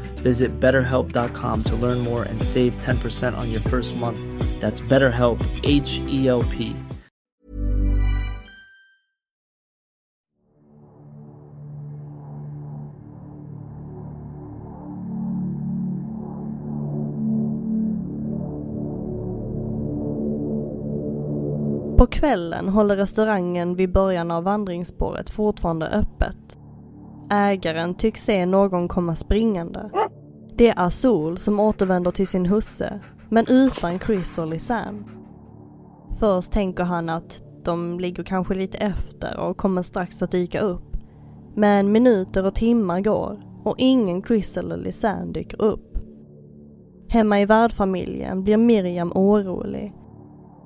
Visit 0.21 0.59
betterhelp.com 0.59 1.63
to 1.63 1.75
learn 1.75 1.99
more 1.99 2.23
and 2.23 2.41
save 2.41 2.77
10% 2.77 3.37
on 3.37 3.51
your 3.51 3.61
first 3.61 3.97
month. 3.97 4.19
That's 4.61 4.81
BetterHelp, 4.81 5.39
H 5.63 6.01
E 6.07 6.27
L 6.27 6.43
P. 6.43 6.75
På 22.01 22.07
kvällen 22.07 22.69
håller 22.69 22.95
restaurangen 22.95 23.75
vid 23.75 23.91
början 23.91 24.31
av 24.31 24.43
vandringsspåret 24.43 25.29
fortfarande 25.29 25.87
öppet. 25.87 26.60
Ägaren 27.33 27.95
tycks 27.95 28.23
se 28.23 28.45
någon 28.45 28.87
komma 28.87 29.15
springande. 29.15 29.89
Det 30.55 30.67
är 30.67 30.85
Azul 30.85 31.37
som 31.37 31.59
återvänder 31.59 32.11
till 32.11 32.27
sin 32.27 32.45
husse, 32.45 32.99
men 33.29 33.45
utan 33.47 33.99
Chris 33.99 34.37
och 34.37 34.47
Lisanne. 34.47 35.03
Först 36.19 36.51
tänker 36.51 36.83
han 36.83 37.09
att 37.09 37.41
de 37.63 37.99
ligger 37.99 38.23
kanske 38.23 38.55
lite 38.55 38.77
efter 38.77 39.39
och 39.39 39.57
kommer 39.57 39.81
strax 39.81 40.21
att 40.21 40.31
dyka 40.31 40.59
upp. 40.59 40.97
Men 41.55 41.91
minuter 41.91 42.45
och 42.45 42.55
timmar 42.55 43.01
går 43.01 43.41
och 43.63 43.75
ingen 43.77 44.23
Chris 44.23 44.57
eller 44.57 44.77
Lisanne 44.77 45.31
dyker 45.31 45.61
upp. 45.61 45.97
Hemma 47.09 47.41
i 47.41 47.45
värdfamiljen 47.45 48.43
blir 48.43 48.57
Miriam 48.57 49.11
orolig. 49.15 49.93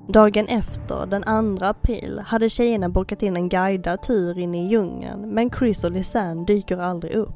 Dagen 0.07 0.45
efter, 0.47 1.05
den 1.05 1.57
2 1.57 1.65
april, 1.65 2.21
hade 2.25 2.49
tjejerna 2.49 2.89
bokat 2.89 3.23
in 3.23 3.37
en 3.37 3.49
guidad 3.49 4.01
tur 4.01 4.39
in 4.39 4.55
i 4.55 4.67
djungeln 4.67 5.21
men 5.29 5.51
Chris 5.51 5.83
och 5.83 5.91
Lisanne 5.91 6.45
dyker 6.45 6.77
aldrig 6.77 7.15
upp. 7.15 7.29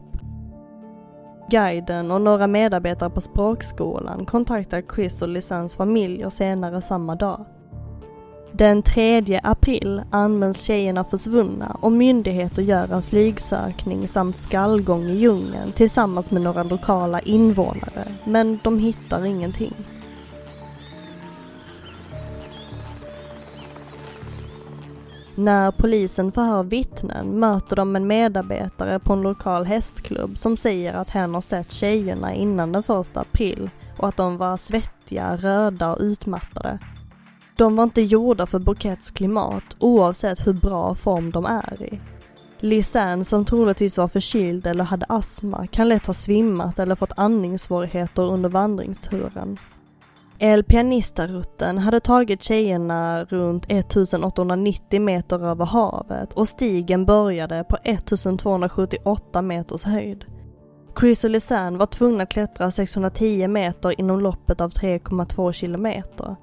Guiden 1.50 2.12
och 2.12 2.22
några 2.22 2.48
medarbetare 2.48 3.10
på 3.10 3.22
språkskolan 3.22 4.26
kontaktar 4.26 4.84
Chris 4.96 5.22
och 5.22 5.30
Lisannes 5.30 5.76
familjer 5.76 6.30
senare 6.30 6.82
samma 6.82 7.16
dag. 7.16 7.46
Den 8.52 8.84
3 8.84 9.40
april 9.44 10.02
anmäls 10.12 10.62
tjejerna 10.62 11.04
försvunna 11.04 11.78
och 11.82 11.92
myndigheter 11.92 12.62
gör 12.62 12.94
en 12.94 13.04
flygsökning 13.04 14.08
samt 14.08 14.38
skallgång 14.38 15.04
i 15.04 15.16
djungeln 15.16 15.72
tillsammans 15.72 16.32
med 16.32 16.42
några 16.42 16.64
lokala 16.64 17.20
invånare, 17.20 18.08
men 18.24 18.60
de 18.64 18.80
hittar 18.80 19.26
ingenting. 19.26 19.74
När 25.40 25.72
polisen 25.72 26.32
förhör 26.32 26.64
vittnen 26.64 27.40
möter 27.40 27.76
de 27.76 27.96
en 27.96 28.08
medarbetare 28.08 29.00
på 29.00 29.14
en 29.14 29.22
lokal 29.22 29.66
hästklubb 29.66 30.38
som 30.38 30.58
säger 30.58 30.94
att 30.94 31.10
hen 31.10 31.34
har 31.34 31.42
sett 31.42 31.72
tjejerna 31.72 32.34
innan 32.34 32.72
den 32.72 32.84
första 32.84 33.20
april 33.20 33.70
och 33.98 34.08
att 34.08 34.18
de 34.18 34.38
var 34.38 34.58
svettiga, 34.58 35.36
röda 35.36 35.92
och 35.92 36.02
utmattade. 36.02 36.80
De 37.56 37.76
var 37.76 37.84
inte 37.84 38.02
gjorda 38.02 38.46
för 38.46 38.60
Bouquets 38.60 39.12
klimat 39.12 39.64
oavsett 39.80 40.48
hur 40.48 40.54
bra 40.54 40.96
form 40.96 41.32
de 41.32 41.46
är 41.46 41.84
i. 41.84 42.00
Lisanne 42.60 43.26
som 43.26 43.46
troligtvis 43.46 43.98
var 43.98 44.08
förkyld 44.08 44.68
eller 44.68 44.84
hade 44.84 45.06
astma 45.10 45.68
kan 45.68 45.90
lätt 45.90 46.06
ha 46.06 46.14
svimmat 46.14 46.80
eller 46.80 46.96
fått 46.96 47.18
andningssvårigheter 47.18 48.24
under 48.24 48.50
vandringsturen. 48.50 49.60
El 50.42 50.64
Pianista-rutten 50.64 51.78
hade 51.78 52.00
tagit 52.00 52.44
tjejerna 52.44 53.26
runt 53.26 53.66
1890 53.72 55.02
meter 55.02 55.46
över 55.46 55.66
havet 55.66 56.34
och 56.34 56.48
stigen 56.48 57.06
började 57.06 57.64
på 57.64 57.78
1278 57.84 59.42
meters 59.42 59.84
höjd. 59.84 60.26
Chris 61.00 61.24
och 61.24 61.30
Lisanne 61.30 61.78
var 61.78 61.86
tvungna 61.86 62.24
att 62.24 62.30
klättra 62.30 62.72
610 62.72 63.48
meter 63.48 64.00
inom 64.00 64.20
loppet 64.20 64.62
av 64.62 64.70
3,2 64.70 65.52
kilometer. 65.52 66.36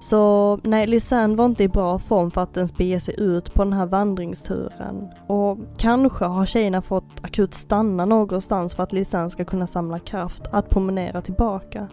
Så 0.00 0.58
nej, 0.62 0.86
Lisanne 0.86 1.36
var 1.36 1.44
inte 1.44 1.64
i 1.64 1.68
bra 1.68 1.98
form 1.98 2.30
för 2.30 2.40
att 2.40 2.56
ens 2.56 2.76
bege 2.76 3.00
sig 3.00 3.14
ut 3.18 3.54
på 3.54 3.64
den 3.64 3.72
här 3.72 3.86
vandringsturen. 3.86 5.08
Och 5.26 5.58
kanske 5.78 6.24
har 6.24 6.46
tjejerna 6.46 6.82
fått 6.82 7.24
akut 7.24 7.54
stanna 7.54 8.04
någonstans 8.04 8.74
för 8.74 8.82
att 8.82 8.92
Lisanne 8.92 9.30
ska 9.30 9.44
kunna 9.44 9.66
samla 9.66 9.98
kraft 9.98 10.42
att 10.50 10.70
promenera 10.70 11.22
tillbaka. 11.22 11.88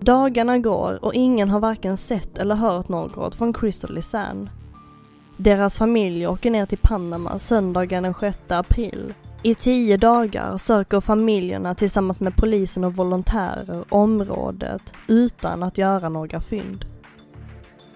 Dagarna 0.00 0.58
går 0.58 1.04
och 1.04 1.14
ingen 1.14 1.50
har 1.50 1.60
varken 1.60 1.96
sett 1.96 2.38
eller 2.38 2.54
hört 2.54 2.88
något 2.88 3.34
från 3.34 3.54
Chris 3.54 3.84
och 3.84 3.90
Lisanne. 3.90 4.50
Deras 5.36 5.78
familj 5.78 6.26
åker 6.26 6.50
ner 6.50 6.66
till 6.66 6.78
Panama 6.78 7.38
söndagen 7.38 8.02
den 8.02 8.14
6 8.14 8.38
april. 8.48 9.14
I 9.42 9.54
tio 9.54 9.96
dagar 9.96 10.56
söker 10.56 11.00
familjerna 11.00 11.74
tillsammans 11.74 12.20
med 12.20 12.36
polisen 12.36 12.84
och 12.84 12.96
volontärer 12.96 13.84
området 13.88 14.82
utan 15.08 15.62
att 15.62 15.78
göra 15.78 16.08
några 16.08 16.40
fynd. 16.40 16.84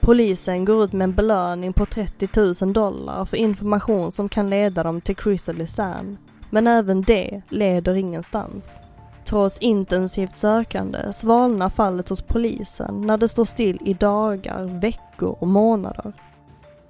Polisen 0.01 0.65
går 0.65 0.85
ut 0.85 0.93
med 0.93 1.05
en 1.05 1.15
belöning 1.15 1.73
på 1.73 1.87
30 1.87 2.29
000 2.65 2.73
dollar 2.73 3.25
för 3.25 3.37
information 3.37 4.13
som 4.13 4.29
kan 4.29 4.51
leda 4.51 4.83
dem 4.83 5.01
till 5.01 5.17
Chris 5.17 5.49
och 5.49 5.55
Lisanne. 5.55 6.17
Men 6.51 6.67
även 6.67 7.03
det 7.03 7.43
leder 7.49 7.95
ingenstans. 7.95 8.81
Trots 9.25 9.59
intensivt 9.59 10.37
sökande 10.37 11.13
svalnar 11.13 11.69
fallet 11.69 12.09
hos 12.09 12.23
polisen 12.23 13.01
när 13.01 13.17
det 13.17 13.29
står 13.29 13.45
still 13.45 13.79
i 13.85 13.95
dagar, 13.95 14.65
veckor 14.65 15.37
och 15.41 15.49
månader. 15.49 16.13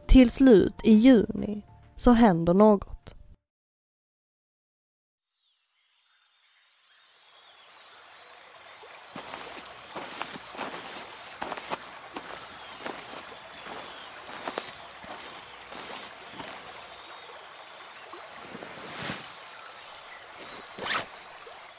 Till 0.07 0.31
slut, 0.31 0.75
i 0.85 0.93
juni, 0.93 1.63
så 1.97 2.11
händer 2.11 2.55
något. 2.55 3.15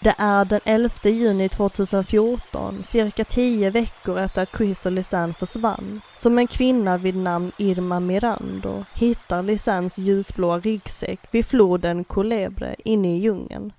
Det 0.03 0.15
är 0.17 0.45
den 0.45 0.59
11 0.65 0.89
juni 1.03 1.49
2014, 1.49 2.83
cirka 2.83 3.23
tio 3.23 3.69
veckor 3.69 4.19
efter 4.19 4.41
att 4.41 4.57
Chris 4.57 4.85
och 4.85 4.91
Lisanne 4.91 5.33
försvann, 5.33 6.01
som 6.15 6.37
en 6.37 6.47
kvinna 6.47 6.97
vid 6.97 7.15
namn 7.15 7.51
Irma 7.57 7.99
Mirando 7.99 8.85
hittar 8.93 9.43
Lisannes 9.43 9.97
ljusblåa 9.97 10.59
ryggsäck 10.59 11.19
vid 11.31 11.45
floden 11.45 12.03
Culebre 12.03 12.75
inne 12.83 13.15
i 13.15 13.19
djungeln. 13.19 13.73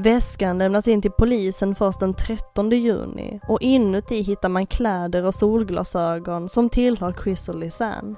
Väskan 0.00 0.58
lämnas 0.58 0.88
in 0.88 1.02
till 1.02 1.10
polisen 1.10 1.74
först 1.74 2.00
den 2.00 2.14
13 2.14 2.70
juni 2.70 3.40
och 3.48 3.60
inuti 3.60 4.22
hittar 4.22 4.48
man 4.48 4.66
kläder 4.66 5.24
och 5.24 5.34
solglasögon 5.34 6.48
som 6.48 6.70
tillhör 6.70 7.16
Chris 7.22 7.48
och 7.48 7.54
Lisanne. 7.54 8.14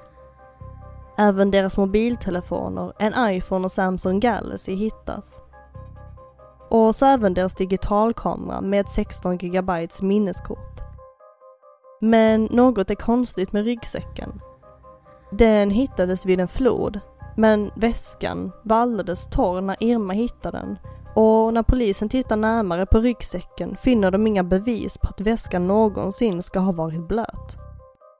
Även 1.17 1.51
deras 1.51 1.77
mobiltelefoner, 1.77 2.93
en 2.99 3.35
iPhone 3.35 3.65
och 3.65 3.71
Samsung 3.71 4.19
Galaxy 4.19 4.73
hittas. 4.73 5.41
Och 6.69 6.95
så 6.95 7.05
även 7.05 7.33
deras 7.33 7.55
digitalkamera 7.55 8.61
med 8.61 8.89
16 8.89 9.37
GB 9.37 9.87
minneskort. 10.01 10.81
Men 12.01 12.43
något 12.51 12.91
är 12.91 12.95
konstigt 12.95 13.53
med 13.53 13.65
ryggsäcken. 13.65 14.41
Den 15.31 15.69
hittades 15.69 16.25
vid 16.25 16.39
en 16.39 16.47
flod, 16.47 16.99
men 17.37 17.71
väskan 17.75 18.51
var 18.63 18.77
alldeles 18.77 19.25
torr 19.25 19.61
när 19.61 19.75
Irma 19.79 20.13
hittade 20.13 20.57
den 20.57 20.77
och 21.13 21.53
när 21.53 21.63
polisen 21.63 22.09
tittar 22.09 22.35
närmare 22.35 22.85
på 22.85 22.99
ryggsäcken 22.99 23.75
finner 23.75 24.11
de 24.11 24.27
inga 24.27 24.43
bevis 24.43 24.97
på 24.97 25.07
att 25.07 25.21
väskan 25.21 25.67
någonsin 25.67 26.41
ska 26.41 26.59
ha 26.59 26.71
varit 26.71 27.07
blöt. 27.07 27.57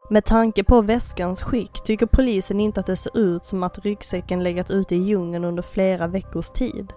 Med 0.10 0.26
tanke 0.26 0.64
på 0.64 0.82
väskans 0.82 1.42
skick 1.42 1.84
tycker 1.84 2.06
polisen 2.06 2.60
inte 2.60 2.80
att 2.80 2.86
det 2.86 2.96
ser 2.96 3.18
ut 3.18 3.46
som 3.46 3.64
att 3.64 3.80
ryggsäcken 3.80 4.44
legat 4.44 4.72
ute 4.72 4.96
i 4.96 4.98
djungeln 4.98 5.46
under 5.46 5.64
flera 5.64 6.08
veckors 6.08 6.50
tid. 6.50 6.94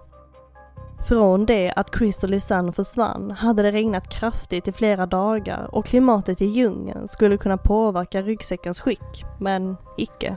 Från 1.08 1.46
det 1.46 1.72
att 1.76 1.94
Chris 1.94 2.24
och 2.24 2.30
Lisanne 2.30 2.72
försvann 2.72 3.30
hade 3.30 3.62
det 3.62 3.72
regnat 3.72 4.08
kraftigt 4.08 4.68
i 4.68 4.72
flera 4.72 5.06
dagar 5.06 5.68
och 5.72 5.84
klimatet 5.84 6.42
i 6.42 6.46
djungeln 6.46 7.08
skulle 7.08 7.36
kunna 7.36 7.56
påverka 7.56 8.22
ryggsäckens 8.22 8.80
skick, 8.80 9.24
men 9.40 9.76
icke. 9.96 10.36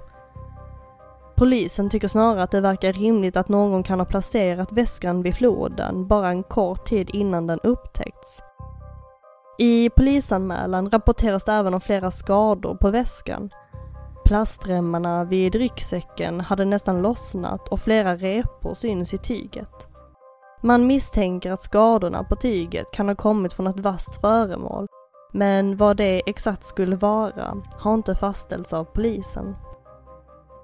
Polisen 1.37 1.89
tycker 1.89 2.07
snarare 2.07 2.43
att 2.43 2.51
det 2.51 2.61
verkar 2.61 2.93
rimligt 2.93 3.37
att 3.37 3.49
någon 3.49 3.83
kan 3.83 3.99
ha 3.99 4.05
placerat 4.05 4.71
väskan 4.71 5.21
vid 5.21 5.35
floden 5.35 6.07
bara 6.07 6.29
en 6.29 6.43
kort 6.43 6.85
tid 6.85 7.09
innan 7.13 7.47
den 7.47 7.59
upptäckts. 7.59 8.41
I 9.59 9.89
polisanmälan 9.89 10.89
rapporteras 10.89 11.43
det 11.43 11.51
även 11.51 11.73
om 11.73 11.81
flera 11.81 12.11
skador 12.11 12.75
på 12.75 12.89
väskan. 12.89 13.49
Plastremmarna 14.25 15.23
vid 15.23 15.55
ryggsäcken 15.55 16.41
hade 16.41 16.65
nästan 16.65 17.01
lossnat 17.01 17.67
och 17.67 17.79
flera 17.79 18.15
repor 18.15 18.73
syns 18.73 19.13
i 19.13 19.17
tyget. 19.17 19.87
Man 20.61 20.87
misstänker 20.87 21.51
att 21.51 21.63
skadorna 21.63 22.23
på 22.23 22.35
tyget 22.35 22.91
kan 22.91 23.07
ha 23.07 23.15
kommit 23.15 23.53
från 23.53 23.67
ett 23.67 23.79
vasst 23.79 24.21
föremål, 24.21 24.87
men 25.33 25.77
vad 25.77 25.97
det 25.97 26.21
exakt 26.25 26.65
skulle 26.65 26.95
vara 26.95 27.57
har 27.71 27.93
inte 27.93 28.15
fastställts 28.15 28.73
av 28.73 28.83
polisen. 28.83 29.55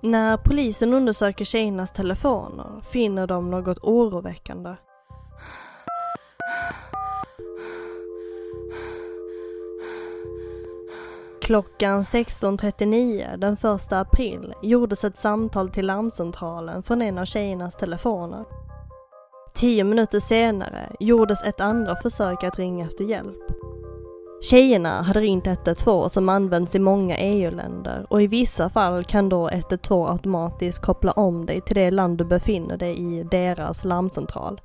När 0.06 0.38
polisen 0.38 0.94
undersöker 0.94 1.46
tjejernas 1.46 1.92
telefoner 1.92 2.82
finner 2.92 3.28
de 3.28 3.52
något 3.52 3.78
oroväckande. 3.82 4.76
Klockan 11.42 12.04
16.39 12.04 13.38
den 13.38 13.54
1 13.54 13.92
april 13.92 14.54
gjordes 14.62 15.04
ett 15.04 15.18
samtal 15.18 15.70
till 15.70 15.86
larmcentralen 15.86 16.84
från 16.84 17.02
en 17.02 17.18
av 17.18 17.26
tjejernas 17.26 17.76
telefoner. 17.76 18.46
Tio 19.54 19.84
minuter 19.84 20.20
senare 20.20 20.96
gjordes 21.00 21.44
ett 21.44 21.60
andra 21.60 21.96
försök 21.96 22.44
att 22.44 22.60
ringa 22.60 22.86
efter 22.86 23.04
hjälp. 23.04 23.73
Tjejerna 24.44 25.02
hade 25.02 25.20
ringt 25.20 25.48
112 25.48 26.10
som 26.10 26.30
används 26.30 26.76
i 26.76 26.80
många 26.80 27.18
EU-länder 27.18 28.06
och 28.10 28.22
i 28.22 28.28
vissa 28.28 28.70
fall 28.70 29.04
kan 29.04 29.30
då 29.30 29.50
112 29.50 30.10
automatiskt 30.10 30.82
koppla 30.82 31.12
om 31.12 31.46
dig 31.46 31.62
till 31.62 31.76
det 31.76 31.92
land 31.92 32.18
du 32.18 32.24
befinner 32.24 32.78
dig 32.78 33.00
i 33.00 33.24
deras 33.24 33.86
larmcentral. 33.86 34.62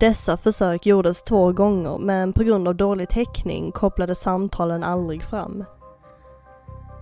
Dessa 0.00 0.36
försök 0.36 0.86
gjordes 0.86 1.22
två 1.22 1.52
gånger 1.52 1.98
men 1.98 2.32
på 2.32 2.42
grund 2.42 2.68
av 2.68 2.74
dålig 2.74 3.08
täckning 3.08 3.72
kopplades 3.72 4.20
samtalen 4.20 4.84
aldrig 4.84 5.22
fram. 5.22 5.64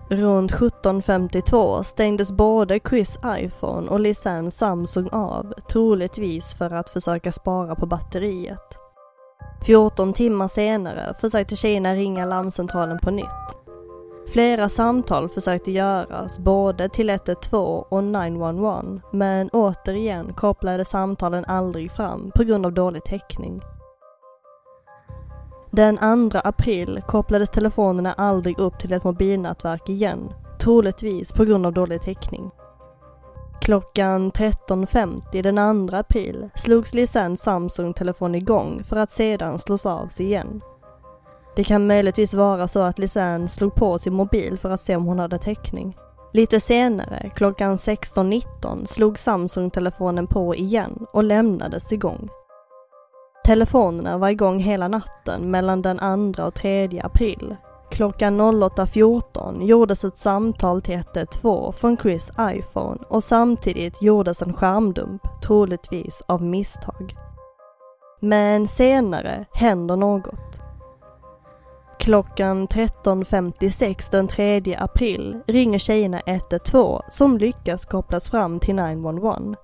Runt 0.09 0.53
17.52 0.53 1.83
stängdes 1.83 2.33
både 2.33 2.81
Chris 2.89 3.19
iPhone 3.27 3.89
och 3.89 4.01
Lisanne 4.01 4.51
Samsung 4.51 5.09
av, 5.13 5.55
troligtvis 5.69 6.55
för 6.55 6.71
att 6.71 6.89
försöka 6.89 7.33
spara 7.33 7.75
på 7.75 7.87
batteriet. 7.87 8.84
14 9.67 10.13
timmar 10.13 10.49
senare 10.49 11.15
försökte 11.21 11.57
tjejerna 11.57 11.95
ringa 11.95 12.25
larmcentralen 12.25 12.99
på 12.99 13.11
nytt. 13.11 13.65
Flera 14.29 14.69
samtal 14.69 15.29
försökte 15.29 15.71
göras 15.71 16.39
både 16.39 16.89
till 16.89 17.11
112 17.11 17.85
och 17.89 18.05
911 18.05 18.83
men 19.11 19.49
återigen 19.49 20.33
kopplade 20.33 20.85
samtalen 20.85 21.45
aldrig 21.45 21.91
fram 21.91 22.31
på 22.35 22.45
grund 22.45 22.67
av 22.67 22.73
dålig 22.73 23.05
täckning. 23.05 23.61
Den 25.71 26.31
2 26.31 26.39
april 26.45 27.03
kopplades 27.07 27.51
telefonerna 27.51 28.13
aldrig 28.13 28.59
upp 28.59 28.79
till 28.79 28.93
ett 28.93 29.05
mobilnätverk 29.05 29.89
igen, 29.89 30.33
troligtvis 30.61 31.33
på 31.33 31.45
grund 31.45 31.67
av 31.67 31.73
dålig 31.73 32.03
täckning. 32.03 32.51
Klockan 33.65 34.33
13.50 34.33 35.43
den 35.43 35.89
2 35.89 35.97
april 35.97 36.51
slogs 36.55 36.95
Lisans 36.95 37.41
Samsung-telefon 37.41 38.35
igång 38.35 38.85
för 38.85 38.97
att 38.97 39.11
sedan 39.11 39.59
slås 39.59 39.87
av 39.87 40.09
igen. 40.19 40.61
Det 41.57 41.65
kan 41.65 41.87
möjligtvis 41.87 42.35
vara 42.35 42.69
så 42.69 42.83
att 42.83 42.99
Lisanne 42.99 43.49
slog 43.49 43.75
på 43.75 43.99
sin 43.99 44.15
mobil 44.15 44.59
för 44.59 44.71
att 44.71 44.81
se 44.81 44.97
om 44.97 45.05
hon 45.05 45.19
hade 45.19 45.39
täckning. 45.39 45.97
Lite 46.33 46.61
senare, 46.61 47.31
klockan 47.35 47.77
16.19, 47.77 48.85
slog 48.85 49.19
Samsung-telefonen 49.19 50.27
på 50.27 50.55
igen 50.55 51.07
och 51.13 51.25
lämnades 51.25 51.93
igång. 51.93 52.29
Telefonerna 53.45 54.19
var 54.19 54.29
igång 54.29 54.59
hela 54.59 54.89
natten 54.89 55.51
mellan 55.51 55.83
den 55.83 56.35
2 56.35 56.43
och 56.43 56.55
3 56.55 57.01
april. 57.05 57.57
Klockan 57.95 58.41
08.14 58.41 59.65
gjordes 59.65 60.05
ett 60.05 60.19
samtal 60.19 60.83
till 60.83 60.95
112 60.95 61.73
från 61.73 61.97
Chris 61.97 62.31
iPhone 62.41 63.01
och 63.09 63.25
samtidigt 63.25 64.03
gjordes 64.03 64.43
en 64.43 64.53
skärmdump, 64.53 65.23
troligtvis 65.43 66.23
av 66.27 66.43
misstag. 66.43 67.15
Men 68.21 68.69
senare 68.69 69.45
händer 69.53 69.97
något. 69.97 70.61
Klockan 71.99 72.69
13.56 72.69 74.11
den 74.11 74.29
3 74.29 74.77
april 74.79 75.41
ringer 75.47 75.79
tjejerna 75.79 76.21
112 76.27 77.03
som 77.11 77.39
lyckas 77.39 77.85
kopplas 77.85 78.31
fram 78.31 78.61
till 78.61 78.75
911. 78.75 79.57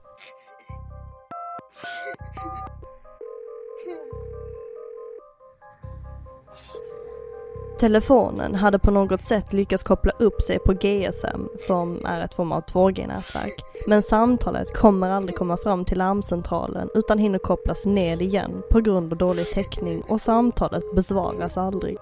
Telefonen 7.80 8.54
hade 8.54 8.78
på 8.78 8.90
något 8.90 9.22
sätt 9.22 9.52
lyckats 9.52 9.82
koppla 9.82 10.12
upp 10.18 10.42
sig 10.42 10.58
på 10.58 10.72
GSM, 10.72 11.48
som 11.66 12.00
är 12.04 12.24
ett 12.24 12.34
form 12.34 12.52
av 12.52 12.64
2G-nätverk. 12.64 13.64
Men 13.86 14.02
samtalet 14.02 14.76
kommer 14.76 15.10
aldrig 15.10 15.36
komma 15.36 15.56
fram 15.56 15.84
till 15.84 15.98
larmcentralen 15.98 16.88
utan 16.94 17.18
hinner 17.18 17.38
kopplas 17.38 17.86
ned 17.86 18.22
igen 18.22 18.62
på 18.70 18.80
grund 18.80 19.12
av 19.12 19.18
dålig 19.18 19.46
täckning 19.46 20.02
och 20.08 20.20
samtalet 20.20 20.94
besvaras 20.94 21.56
aldrig. 21.56 21.98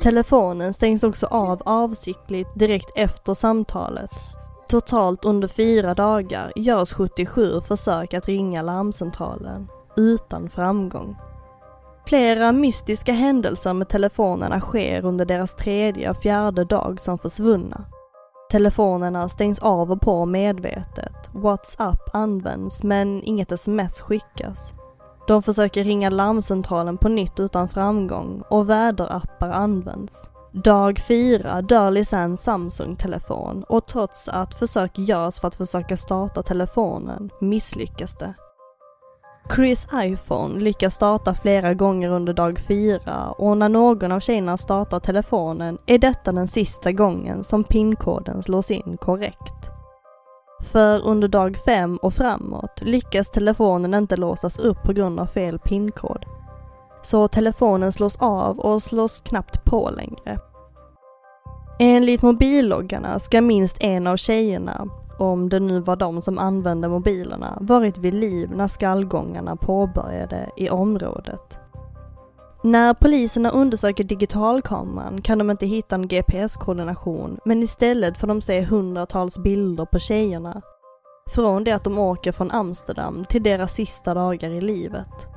Telefonen 0.00 0.72
stängs 0.74 1.04
också 1.04 1.26
av 1.26 1.62
avsiktligt 1.64 2.50
direkt 2.54 2.90
efter 2.94 3.34
samtalet. 3.34 4.10
Totalt 4.68 5.24
under 5.24 5.48
fyra 5.48 5.94
dagar 5.94 6.52
görs 6.56 6.92
77 6.92 7.60
försök 7.60 8.14
att 8.14 8.28
ringa 8.28 8.62
larmcentralen, 8.62 9.68
utan 9.96 10.50
framgång. 10.50 11.16
Flera 12.08 12.52
mystiska 12.52 13.12
händelser 13.12 13.74
med 13.74 13.88
telefonerna 13.88 14.60
sker 14.60 15.04
under 15.04 15.24
deras 15.24 15.54
tredje 15.54 16.10
och 16.10 16.16
fjärde 16.16 16.64
dag 16.64 17.00
som 17.00 17.18
försvunna. 17.18 17.84
Telefonerna 18.50 19.28
stängs 19.28 19.58
av 19.58 19.92
och 19.92 20.00
på 20.00 20.26
medvetet, 20.26 21.30
WhatsApp 21.32 22.14
används 22.14 22.82
men 22.82 23.22
inget 23.24 23.52
sms 23.52 24.00
skickas. 24.00 24.72
De 25.26 25.42
försöker 25.42 25.84
ringa 25.84 26.10
larmcentralen 26.10 26.98
på 26.98 27.08
nytt 27.08 27.40
utan 27.40 27.68
framgång 27.68 28.42
och 28.50 28.70
väderappar 28.70 29.50
används. 29.50 30.28
Dag 30.52 30.98
fyra 30.98 31.62
dör 31.62 31.90
Lisanne 31.90 32.36
Samsung-telefon 32.36 33.64
och 33.68 33.86
trots 33.86 34.28
att 34.28 34.54
försök 34.54 34.98
görs 34.98 35.40
för 35.40 35.48
att 35.48 35.56
försöka 35.56 35.96
starta 35.96 36.42
telefonen 36.42 37.30
misslyckas 37.40 38.14
det. 38.14 38.34
Chris 39.54 39.86
iPhone 39.94 40.60
lyckas 40.60 40.94
starta 40.94 41.34
flera 41.34 41.74
gånger 41.74 42.10
under 42.10 42.32
dag 42.32 42.58
fyra 42.68 43.30
och 43.30 43.56
när 43.56 43.68
någon 43.68 44.12
av 44.12 44.20
tjejerna 44.20 44.56
startar 44.56 45.00
telefonen 45.00 45.78
är 45.86 45.98
detta 45.98 46.32
den 46.32 46.48
sista 46.48 46.92
gången 46.92 47.44
som 47.44 47.64
pinkoden 47.64 48.42
slås 48.42 48.70
in 48.70 48.96
korrekt. 49.00 49.70
För 50.60 51.06
under 51.06 51.28
dag 51.28 51.56
fem 51.56 51.96
och 51.96 52.14
framåt 52.14 52.80
lyckas 52.80 53.30
telefonen 53.30 53.94
inte 53.94 54.16
låsas 54.16 54.58
upp 54.58 54.82
på 54.82 54.92
grund 54.92 55.20
av 55.20 55.26
fel 55.26 55.58
pinkod. 55.58 56.24
Så 57.02 57.28
telefonen 57.28 57.92
slås 57.92 58.16
av 58.16 58.58
och 58.58 58.82
slås 58.82 59.20
knappt 59.20 59.64
på 59.64 59.90
längre. 59.90 60.38
Enligt 61.78 62.22
mobilloggarna 62.22 63.18
ska 63.18 63.40
minst 63.40 63.76
en 63.80 64.06
av 64.06 64.16
tjejerna, 64.16 64.88
om 65.18 65.48
det 65.48 65.60
nu 65.60 65.80
var 65.80 65.96
de 65.96 66.22
som 66.22 66.38
använde 66.38 66.88
mobilerna, 66.88 67.58
varit 67.60 67.98
vid 67.98 68.14
liv 68.14 68.50
när 68.50 68.66
skallgångarna 68.66 69.56
påbörjade 69.56 70.50
i 70.56 70.70
området. 70.70 71.60
När 72.62 72.94
poliserna 72.94 73.50
undersöker 73.50 74.04
digitalkameran 74.04 75.22
kan 75.22 75.38
de 75.38 75.50
inte 75.50 75.66
hitta 75.66 75.94
en 75.94 76.08
GPS-koordination 76.08 77.38
men 77.44 77.62
istället 77.62 78.18
får 78.18 78.26
de 78.26 78.40
se 78.40 78.64
hundratals 78.64 79.38
bilder 79.38 79.84
på 79.84 79.98
tjejerna. 79.98 80.62
Från 81.34 81.64
det 81.64 81.72
att 81.72 81.84
de 81.84 81.98
åker 81.98 82.32
från 82.32 82.50
Amsterdam 82.50 83.24
till 83.28 83.42
deras 83.42 83.72
sista 83.72 84.14
dagar 84.14 84.50
i 84.50 84.60
livet. 84.60 85.28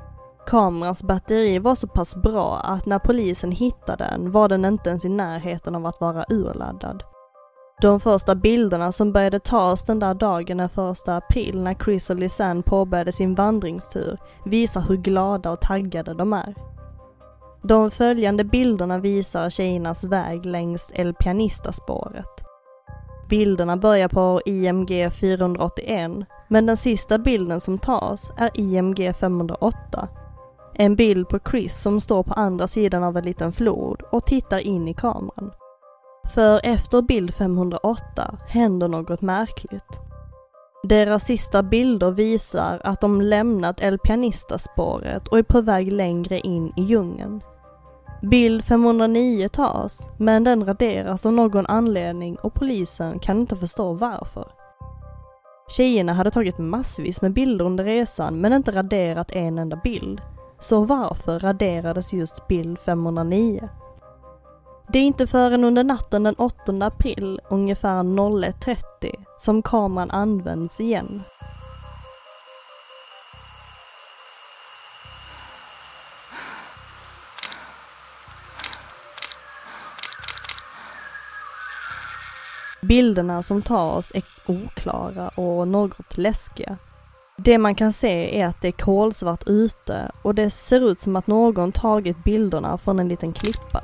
Kamerans 0.48 1.04
batteri 1.04 1.60
var 1.60 1.76
så 1.76 1.88
pass 1.88 2.16
bra 2.16 2.58
att 2.58 2.86
när 2.86 3.00
polisen 3.00 3.52
hittade 3.52 4.08
den 4.12 4.32
var 4.32 4.50
den 4.50 4.66
inte 4.66 4.90
ens 4.90 5.06
i 5.06 5.10
närheten 5.10 5.76
av 5.76 5.86
att 5.86 6.02
vara 6.02 6.26
urladdad. 6.30 7.04
De 7.82 8.00
första 8.00 8.36
bilderna 8.36 8.92
som 8.92 9.12
började 9.12 9.40
tas 9.40 9.84
den 9.84 10.00
där 10.00 10.14
dagen 10.14 10.58
den 10.58 10.70
första 10.70 11.16
april 11.16 11.64
när 11.64 11.74
Chris 11.74 12.10
och 12.10 12.16
Lisanne 12.16 12.62
påbörjade 12.62 13.12
sin 13.12 13.36
vandringstur 13.36 14.18
visar 14.46 14.82
hur 14.82 14.98
glada 14.98 15.52
och 15.52 15.62
taggade 15.62 16.14
de 16.14 16.34
är. 16.34 16.56
De 17.62 17.92
följande 17.92 18.44
bilderna 18.44 18.98
visar 18.98 19.50
tjejernas 19.50 20.04
väg 20.04 20.46
längs 20.46 20.90
El 20.94 21.14
Pianista-spåret. 21.14 22.44
Bilderna 23.30 23.78
börjar 23.78 24.08
på 24.08 24.42
IMG 24.46 25.10
481, 25.12 26.12
men 26.48 26.66
den 26.66 26.78
sista 26.78 27.18
bilden 27.18 27.62
som 27.62 27.80
tas 27.80 28.32
är 28.38 28.50
IMG 28.54 29.14
508. 29.14 30.08
En 30.74 30.96
bild 30.96 31.30
på 31.30 31.40
Chris 31.50 31.82
som 31.82 32.02
står 32.02 32.24
på 32.24 32.34
andra 32.34 32.68
sidan 32.68 33.04
av 33.04 33.18
en 33.18 33.26
liten 33.26 33.52
flod 33.52 34.02
och 34.12 34.26
tittar 34.26 34.60
in 34.60 34.88
i 34.88 34.94
kameran. 34.94 35.52
För 36.34 36.62
efter 36.64 37.02
bild 37.02 37.34
508 37.34 38.38
händer 38.48 38.88
något 38.88 39.22
märkligt. 39.22 40.00
Deras 40.84 41.26
sista 41.26 41.64
bilder 41.64 42.12
visar 42.12 42.82
att 42.84 43.02
de 43.02 43.22
lämnat 43.22 43.82
El 43.82 44.00
Pianista-spåret 44.00 45.28
och 45.28 45.40
är 45.40 45.44
på 45.44 45.62
väg 45.62 45.94
längre 45.94 46.40
in 46.40 46.74
i 46.78 46.82
djungeln. 46.82 47.42
Bild 48.22 48.64
509 48.64 49.48
tas, 49.48 50.10
men 50.18 50.44
den 50.44 50.66
raderas 50.66 51.26
av 51.26 51.34
någon 51.34 51.66
anledning 51.66 52.36
och 52.36 52.54
polisen 52.54 53.20
kan 53.20 53.40
inte 53.40 53.56
förstå 53.56 53.94
varför. 53.94 54.48
Tjejerna 55.70 56.14
hade 56.14 56.32
tagit 56.32 56.58
massvis 56.58 57.22
med 57.22 57.34
bilder 57.34 57.66
under 57.66 57.84
resan 57.84 58.42
men 58.42 58.54
inte 58.54 58.72
raderat 58.72 59.32
en 59.32 59.58
enda 59.58 59.76
bild. 59.76 60.22
Så 60.60 60.84
varför 60.84 61.40
raderades 61.40 62.14
just 62.14 62.48
bild 62.48 62.80
509? 62.80 63.70
Det 64.94 65.00
är 65.00 65.04
inte 65.04 65.28
förrän 65.28 65.64
under 65.64 65.84
natten 65.84 66.24
den 66.24 66.36
8 66.36 66.56
april, 66.82 67.40
ungefär 67.50 68.04
01.30, 68.04 68.76
som 69.38 69.62
kameran 69.62 70.12
används 70.12 70.80
igen. 70.80 71.24
Bilderna 82.82 83.44
som 83.44 83.62
tas 83.62 84.12
är 84.16 84.24
oklara 84.46 85.30
och 85.30 85.68
något 85.68 86.18
läskiga. 86.18 86.78
Det 87.38 87.58
man 87.58 87.76
kan 87.76 87.94
se 87.94 88.42
är 88.42 88.46
att 88.46 88.62
det 88.62 88.68
är 88.68 88.72
kolsvart 88.72 89.44
ute 89.46 90.12
och 90.22 90.36
det 90.36 90.50
ser 90.50 90.92
ut 90.92 91.00
som 91.00 91.16
att 91.16 91.28
någon 91.28 91.72
tagit 91.72 92.24
bilderna 92.24 92.78
från 92.78 93.00
en 93.00 93.10
liten 93.10 93.34
klippa. 93.34 93.82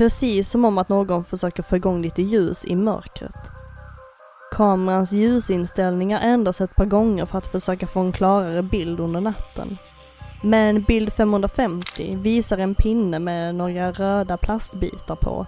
Precis 0.00 0.50
som 0.50 0.64
om 0.64 0.78
att 0.78 0.88
någon 0.88 1.24
försöker 1.24 1.62
få 1.62 1.76
igång 1.76 2.02
lite 2.02 2.22
ljus 2.22 2.64
i 2.64 2.76
mörkret. 2.76 3.50
Kamerans 4.52 5.12
ljusinställningar 5.12 6.20
ändras 6.22 6.60
ett 6.60 6.74
par 6.74 6.84
gånger 6.84 7.24
för 7.24 7.38
att 7.38 7.46
försöka 7.46 7.86
få 7.86 8.00
en 8.00 8.12
klarare 8.12 8.62
bild 8.62 9.00
under 9.00 9.20
natten. 9.20 9.78
Men 10.42 10.82
bild 10.82 11.12
550 11.12 12.16
visar 12.16 12.58
en 12.58 12.74
pinne 12.74 13.18
med 13.18 13.54
några 13.54 13.92
röda 13.92 14.36
plastbitar 14.36 15.16
på 15.16 15.46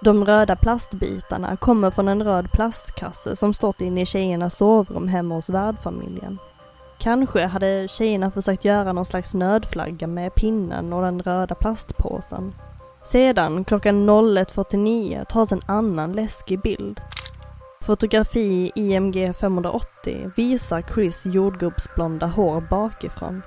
de 0.00 0.24
röda 0.24 0.56
plastbitarna 0.56 1.56
kommer 1.56 1.90
från 1.90 2.08
en 2.08 2.22
röd 2.24 2.52
plastkasse 2.52 3.36
som 3.36 3.54
stått 3.54 3.80
inne 3.80 4.00
i 4.00 4.06
tjejernas 4.06 4.56
sovrum 4.56 5.08
hemma 5.08 5.34
hos 5.34 5.48
värdfamiljen. 5.48 6.38
Kanske 6.98 7.46
hade 7.46 7.88
tjejerna 7.88 8.30
försökt 8.30 8.64
göra 8.64 8.92
någon 8.92 9.04
slags 9.04 9.34
nödflagga 9.34 10.06
med 10.06 10.34
pinnen 10.34 10.92
och 10.92 11.02
den 11.02 11.22
röda 11.22 11.54
plastpåsen. 11.54 12.52
Sedan 13.04 13.64
klockan 13.64 14.10
01.49 14.10 15.24
tas 15.24 15.52
en 15.52 15.60
annan 15.66 16.12
läskig 16.12 16.60
bild. 16.60 17.00
Fotografi 17.82 18.72
IMG 18.74 19.32
580 19.32 20.30
visar 20.36 20.82
Chris 20.94 21.26
jordgubbsblonda 21.26 22.26
hår 22.26 22.60
bakifrån. 22.70 23.42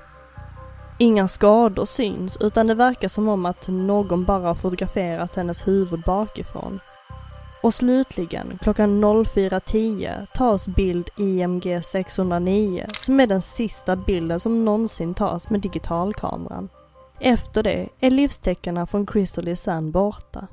Inga 0.99 1.27
skador 1.27 1.85
syns 1.85 2.37
utan 2.41 2.67
det 2.67 2.75
verkar 2.75 3.07
som 3.07 3.27
om 3.27 3.45
att 3.45 3.67
någon 3.67 4.25
bara 4.25 4.47
har 4.47 4.55
fotograferat 4.55 5.35
hennes 5.35 5.67
huvud 5.67 6.01
bakifrån. 6.05 6.79
Och 7.63 7.73
slutligen 7.73 8.57
klockan 8.61 9.03
04.10 9.03 10.27
tas 10.35 10.67
bild 10.67 11.09
IMG 11.17 11.81
609 11.83 12.85
som 12.99 13.19
är 13.19 13.27
den 13.27 13.41
sista 13.41 13.95
bilden 13.95 14.39
som 14.39 14.65
någonsin 14.65 15.13
tas 15.13 15.49
med 15.49 15.61
digitalkameran. 15.61 16.69
Efter 17.19 17.63
det 17.63 17.89
är 17.99 18.11
livstecknen 18.11 18.87
från 18.87 19.07
Chris 19.07 19.37
Sand 19.55 19.91
borta. 19.91 20.47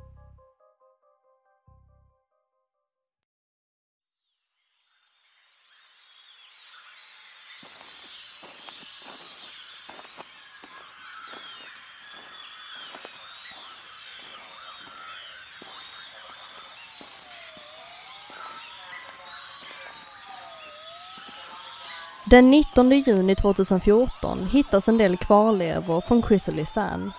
Den 22.27 22.51
19 22.51 22.91
juni 22.91 23.35
2014 23.35 24.47
hittas 24.47 24.87
en 24.87 24.97
del 24.97 25.17
kvarlevor 25.17 26.01
från 26.01 26.23
Chrysalis 26.23 26.77
och 26.77 27.11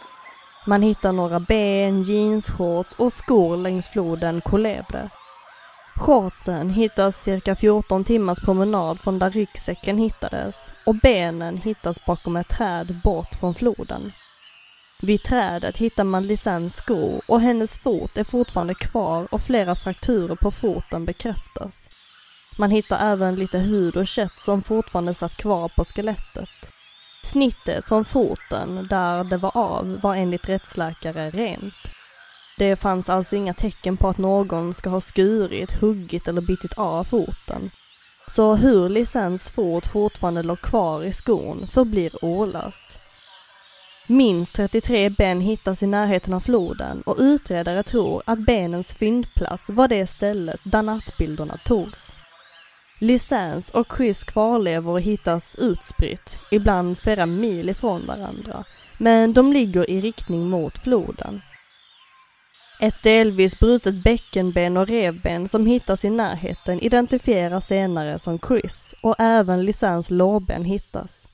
Man 0.67 0.83
hittar 0.83 1.13
några 1.13 1.41
ben, 1.41 2.03
jeansshorts 2.03 2.95
och 2.95 3.13
skor 3.13 3.57
längs 3.57 3.89
floden 3.89 4.41
Colebre. 4.41 5.11
Shortsen 5.97 6.71
hittas 6.71 7.23
cirka 7.23 7.57
14 7.57 8.05
timmars 8.05 8.41
promenad 8.41 9.01
från 9.01 9.19
där 9.19 9.31
ryggsäcken 9.31 9.99
hittades 9.99 10.73
och 10.87 10.95
benen 10.95 11.57
hittas 11.57 12.05
bakom 12.05 12.37
ett 12.37 12.49
träd 12.49 13.01
bort 13.05 13.35
från 13.41 13.55
floden. 13.55 14.13
Vid 15.03 15.23
trädet 15.23 15.79
hittar 15.79 16.05
man 16.05 16.27
Lisannes 16.27 16.77
skor 16.77 17.23
och 17.29 17.41
hennes 17.41 17.79
fot 17.79 18.17
är 18.17 18.25
fortfarande 18.25 18.75
kvar 18.75 19.29
och 19.31 19.43
flera 19.43 19.77
frakturer 19.77 20.37
på 20.37 20.51
foten 20.51 21.05
bekräftas. 21.05 21.89
Man 22.59 22.71
hittar 22.71 23.13
även 23.13 23.35
lite 23.35 23.59
hud 23.59 23.97
och 23.97 24.07
kött 24.07 24.41
som 24.41 24.63
fortfarande 24.63 25.15
satt 25.15 25.37
kvar 25.37 25.69
på 25.77 25.85
skelettet. 25.85 26.71
Snittet 27.23 27.85
från 27.85 28.05
foten 28.05 28.87
där 28.91 29.25
det 29.25 29.37
var 29.37 29.57
av 29.57 30.01
var 30.01 30.15
enligt 30.15 30.49
rättsläkare 30.49 31.31
rent. 31.31 31.75
Det 32.59 32.77
fanns 32.77 33.09
alltså 33.09 33.37
inga 33.37 33.55
tecken 33.55 33.97
på 33.97 34.09
att 34.09 34.19
någon 34.19 34.75
ska 34.75 34.91
ha 34.91 35.01
skurit, 35.01 35.73
huggit 35.73 36.29
eller 36.29 36.41
bitit 36.41 36.73
av 36.73 37.05
foten. 37.05 37.71
Så 38.27 38.55
hur 38.55 38.89
Lisens 38.89 39.51
fot 39.51 39.87
fortfarande 39.87 40.43
låg 40.43 40.61
kvar 40.61 41.03
i 41.03 41.13
skon 41.13 41.67
förblir 41.67 42.25
olöst. 42.25 42.99
Minst 44.07 44.55
33 44.55 45.11
ben 45.11 45.41
hittas 45.41 45.83
i 45.83 45.87
närheten 45.87 46.35
av 46.35 46.41
floden 46.41 47.03
och 47.03 47.17
utredare 47.19 47.83
tror 47.83 48.23
att 48.27 48.47
benens 48.47 48.95
fyndplats 48.95 49.71
var 49.71 49.89
det 49.89 50.07
stället 50.07 50.61
där 50.63 50.83
nattbilderna 50.83 51.59
togs. 51.65 52.16
Lisans 52.99 53.71
och 53.71 53.87
Chris 53.97 54.25
kvarlevor 54.25 54.99
hittas 54.99 55.57
utspritt, 55.59 56.39
ibland 56.51 56.99
flera 56.99 57.27
mil 57.27 57.69
ifrån 57.69 58.07
varandra, 58.07 58.65
men 58.99 59.33
de 59.33 59.53
ligger 59.53 59.91
i 59.91 60.01
riktning 60.01 60.49
mot 60.49 60.79
floden. 60.79 61.41
Ett 62.81 63.03
delvis 63.03 63.59
brutet 63.59 64.05
bäckenben 64.05 64.77
och 64.77 64.89
revben 64.89 65.49
som 65.49 65.67
hittas 65.67 66.05
i 66.05 66.11
närheten 66.11 66.81
identifieras 66.81 67.67
senare 67.67 68.19
som 68.19 68.39
Chris 68.39 68.95
och 69.03 69.15
även 69.19 69.65
Lisans 69.65 70.11
lårben 70.11 70.65
hittas. 70.65 71.29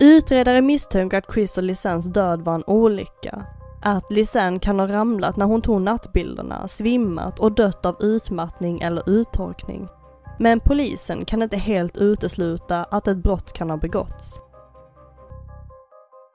Utredare 0.00 0.60
misstänker 0.60 1.18
att 1.18 1.34
Chris 1.34 1.58
och 1.58 1.64
Lisans 1.64 2.06
död 2.06 2.40
var 2.40 2.54
en 2.54 2.64
olycka. 2.66 3.46
Att 3.82 4.12
Lisanne 4.12 4.58
kan 4.58 4.78
ha 4.78 4.86
ramlat 4.86 5.36
när 5.36 5.46
hon 5.46 5.62
tog 5.62 5.80
nattbilderna, 5.80 6.68
svimmat 6.68 7.38
och 7.40 7.52
dött 7.52 7.86
av 7.86 7.96
utmattning 8.00 8.80
eller 8.80 9.10
uttorkning. 9.10 9.88
Men 10.38 10.60
polisen 10.60 11.24
kan 11.24 11.42
inte 11.42 11.56
helt 11.56 11.96
utesluta 11.96 12.84
att 12.84 13.08
ett 13.08 13.16
brott 13.16 13.52
kan 13.52 13.70
ha 13.70 13.76
begåtts. 13.76 14.40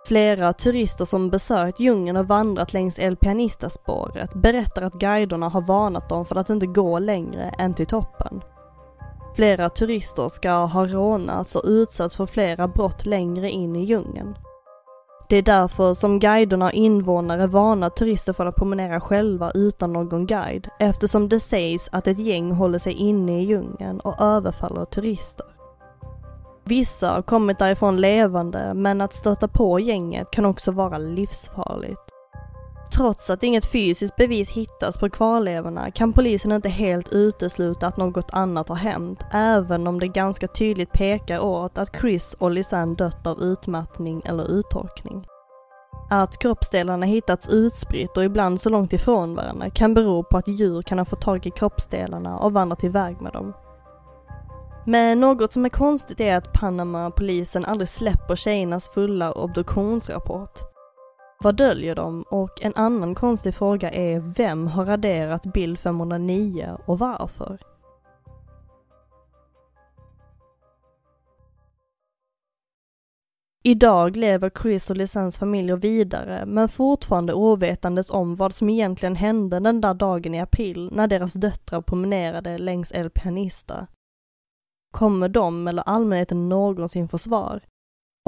Flera 0.06 0.54
turister 0.54 1.06
som 1.06 1.30
besökt 1.30 1.80
djungeln 1.80 2.18
och 2.18 2.28
vandrat 2.28 2.74
längs 2.74 3.00
El 3.00 3.16
Pianista-spåret 3.16 4.34
berättar 4.34 4.82
att 4.82 4.94
guiderna 4.94 5.50
har 5.50 5.62
varnat 5.62 6.10
dem 6.10 6.26
för 6.26 6.36
att 6.36 6.50
inte 6.50 6.66
gå 6.66 7.00
längre 7.00 7.44
än 7.60 7.74
till 7.74 7.88
toppen. 7.88 8.42
Flera 9.36 9.70
turister 9.70 10.30
ska 10.30 10.52
ha 10.52 10.86
rånats 10.86 11.56
och 11.56 11.66
utsatts 11.66 12.16
för 12.16 12.26
flera 12.26 12.68
brott 12.68 13.06
längre 13.06 13.50
in 13.50 13.76
i 13.76 13.84
djungeln. 13.84 14.36
Det 15.30 15.38
är 15.38 15.42
därför 15.42 15.94
som 15.94 16.20
guiderna 16.20 16.66
och 16.66 16.74
invånare 16.74 17.48
varnar 17.48 17.90
turister 17.90 18.34
för 18.34 18.46
att 18.46 18.56
promenera 18.56 19.00
själva 19.02 19.52
utan 19.54 19.94
någon 19.94 20.26
guide 20.26 20.70
eftersom 20.80 21.30
det 21.30 21.40
sägs 21.40 21.90
att 21.92 22.08
ett 22.08 22.20
gäng 22.20 22.52
håller 22.52 22.80
sig 22.80 22.94
inne 22.94 23.42
i 23.42 23.46
djungeln 23.46 24.00
och 24.00 24.22
överfaller 24.22 24.86
turister. 24.86 25.46
Vissa 26.64 27.10
har 27.10 27.22
kommit 27.22 27.60
därifrån 27.60 28.02
levande 28.02 28.74
men 28.74 29.02
att 29.02 29.14
stöta 29.14 29.48
på 29.48 29.80
gänget 29.80 30.32
kan 30.32 30.46
också 30.46 30.72
vara 30.72 30.98
livsfarligt. 30.98 32.19
Trots 32.92 33.30
att 33.30 33.44
inget 33.44 33.66
fysiskt 33.66 34.16
bevis 34.16 34.52
hittas 34.52 34.98
på 34.98 35.10
kvarlevorna 35.10 35.92
kan 35.92 36.14
polisen 36.14 36.52
inte 36.52 36.70
helt 36.70 37.10
utesluta 37.14 37.88
att 37.88 37.98
något 37.98 38.34
annat 38.34 38.70
har 38.70 38.76
hänt, 38.76 39.24
även 39.32 39.88
om 39.88 40.00
det 40.00 40.08
ganska 40.08 40.48
tydligt 40.48 40.92
pekar 40.92 41.40
åt 41.40 41.78
att 41.78 41.96
Chris 41.96 42.36
och 42.40 42.52
Lisanne 42.52 42.96
dött 42.96 43.28
av 43.28 43.42
utmattning 43.42 44.22
eller 44.26 44.52
uttorkning. 44.52 45.26
Att 46.10 46.38
kroppsdelarna 46.38 47.06
hittats 47.06 47.50
utspritt 47.50 48.18
och 48.18 48.24
ibland 48.24 48.62
så 48.62 48.70
långt 48.70 48.94
ifrån 48.94 49.36
varandra 49.36 49.70
kan 49.70 49.94
bero 49.94 50.24
på 50.24 50.38
att 50.38 50.48
djur 50.48 50.82
kan 50.82 50.98
ha 50.98 51.06
fått 51.06 51.22
tag 51.22 51.46
i 51.46 51.52
kroppsdelarna 51.52 52.38
och 52.38 52.54
vandrat 52.54 52.84
iväg 52.84 53.22
med 53.22 53.34
dem. 53.34 53.54
Men 54.86 55.20
något 55.20 55.52
som 55.52 55.66
är 55.66 55.70
konstigt 55.70 56.20
är 56.20 56.38
att 56.38 56.54
Panama-polisen 56.54 57.66
aldrig 57.66 57.90
släpper 57.90 58.36
tjejernas 58.36 58.90
fulla 58.90 59.32
obduktionsrapport. 59.32 60.60
Vad 61.44 61.56
döljer 61.56 61.96
de? 61.96 62.22
Och 62.22 62.62
en 62.62 62.74
annan 62.76 63.16
konstig 63.16 63.56
fråga 63.56 63.90
är 63.90 64.20
vem 64.20 64.68
har 64.68 64.86
raderat 64.86 65.44
bild 65.54 65.80
509 65.80 66.78
och 66.86 67.00
varför? 67.00 67.60
Idag 73.64 74.18
lever 74.18 74.52
Chris 74.62 74.90
och 74.90 74.96
Lisans 74.96 75.38
familjer 75.38 75.76
vidare, 75.76 76.46
men 76.46 76.70
fortfarande 76.70 77.34
ovetandes 77.34 78.10
om 78.10 78.36
vad 78.36 78.54
som 78.54 78.70
egentligen 78.70 79.16
hände 79.16 79.60
den 79.60 79.82
där 79.82 79.94
dagen 79.94 80.36
i 80.36 80.40
april 80.40 80.90
när 80.94 81.08
deras 81.08 81.34
döttrar 81.34 81.82
promenerade 81.82 82.58
längs 82.58 82.92
El 82.92 83.10
Pianista. 83.10 83.88
Kommer 84.94 85.30
de 85.30 85.68
eller 85.68 85.84
allmänheten 85.84 86.50
någonsin 86.50 87.10
få 87.10 87.18
svar? 87.18 87.62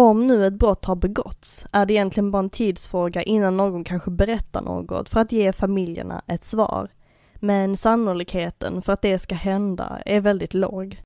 Om 0.02 0.28
nu 0.28 0.46
ett 0.46 0.54
brott 0.54 0.86
har 0.86 0.96
begåtts 0.96 1.66
är 1.72 1.86
det 1.86 1.94
egentligen 1.94 2.32
bara 2.32 2.40
en 2.40 2.50
tidsfråga 2.50 3.22
innan 3.24 3.58
någon 3.58 3.84
kanske 3.84 4.12
berättar 4.12 4.62
något 4.62 5.10
för 5.10 5.20
att 5.20 5.32
ge 5.32 5.54
familjerna 5.54 6.22
ett 6.28 6.44
svar. 6.44 6.90
Men 7.36 7.78
sannolikheten 7.78 8.82
för 8.82 8.94
att 8.94 9.02
det 9.02 9.20
ska 9.20 9.36
hända 9.36 10.02
är 10.06 10.22
väldigt 10.22 10.54
låg. 10.54 11.02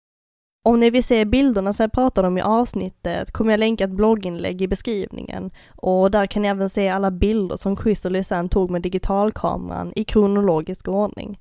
Om 0.66 0.80
ni 0.80 0.90
vill 0.90 1.04
se 1.04 1.26
bilderna 1.26 1.74
som 1.74 1.84
jag 1.84 1.92
pratade 1.92 2.28
om 2.28 2.38
i 2.38 2.42
avsnittet 2.42 3.32
kommer 3.32 3.52
jag 3.52 3.60
länka 3.60 3.84
ett 3.84 3.90
blogginlägg 3.90 4.62
i 4.62 4.68
beskrivningen 4.68 5.52
och 5.68 6.12
där 6.12 6.28
kan 6.28 6.42
ni 6.42 6.48
även 6.48 6.70
se 6.70 6.90
alla 6.90 7.12
bilder 7.12 7.58
som 7.58 7.78
Chris 7.78 8.06
och 8.06 8.12
Lisanne 8.12 8.50
tog 8.50 8.72
med 8.72 8.82
digitalkameran 8.82 9.94
i 9.96 10.04
kronologisk 10.04 10.88
ordning. 10.88 11.40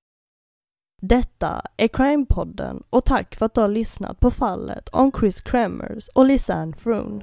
Detta 1.02 1.62
är 1.76 1.88
Crime-podden 1.88 2.82
och 2.90 3.04
tack 3.04 3.34
för 3.34 3.46
att 3.46 3.54
du 3.54 3.60
har 3.60 3.68
lyssnat 3.68 4.20
på 4.20 4.30
fallet 4.30 4.88
om 4.88 5.12
Chris 5.20 5.40
Kremers 5.40 6.08
och 6.08 6.24
Lisanne 6.24 6.72
Froon. 6.76 7.22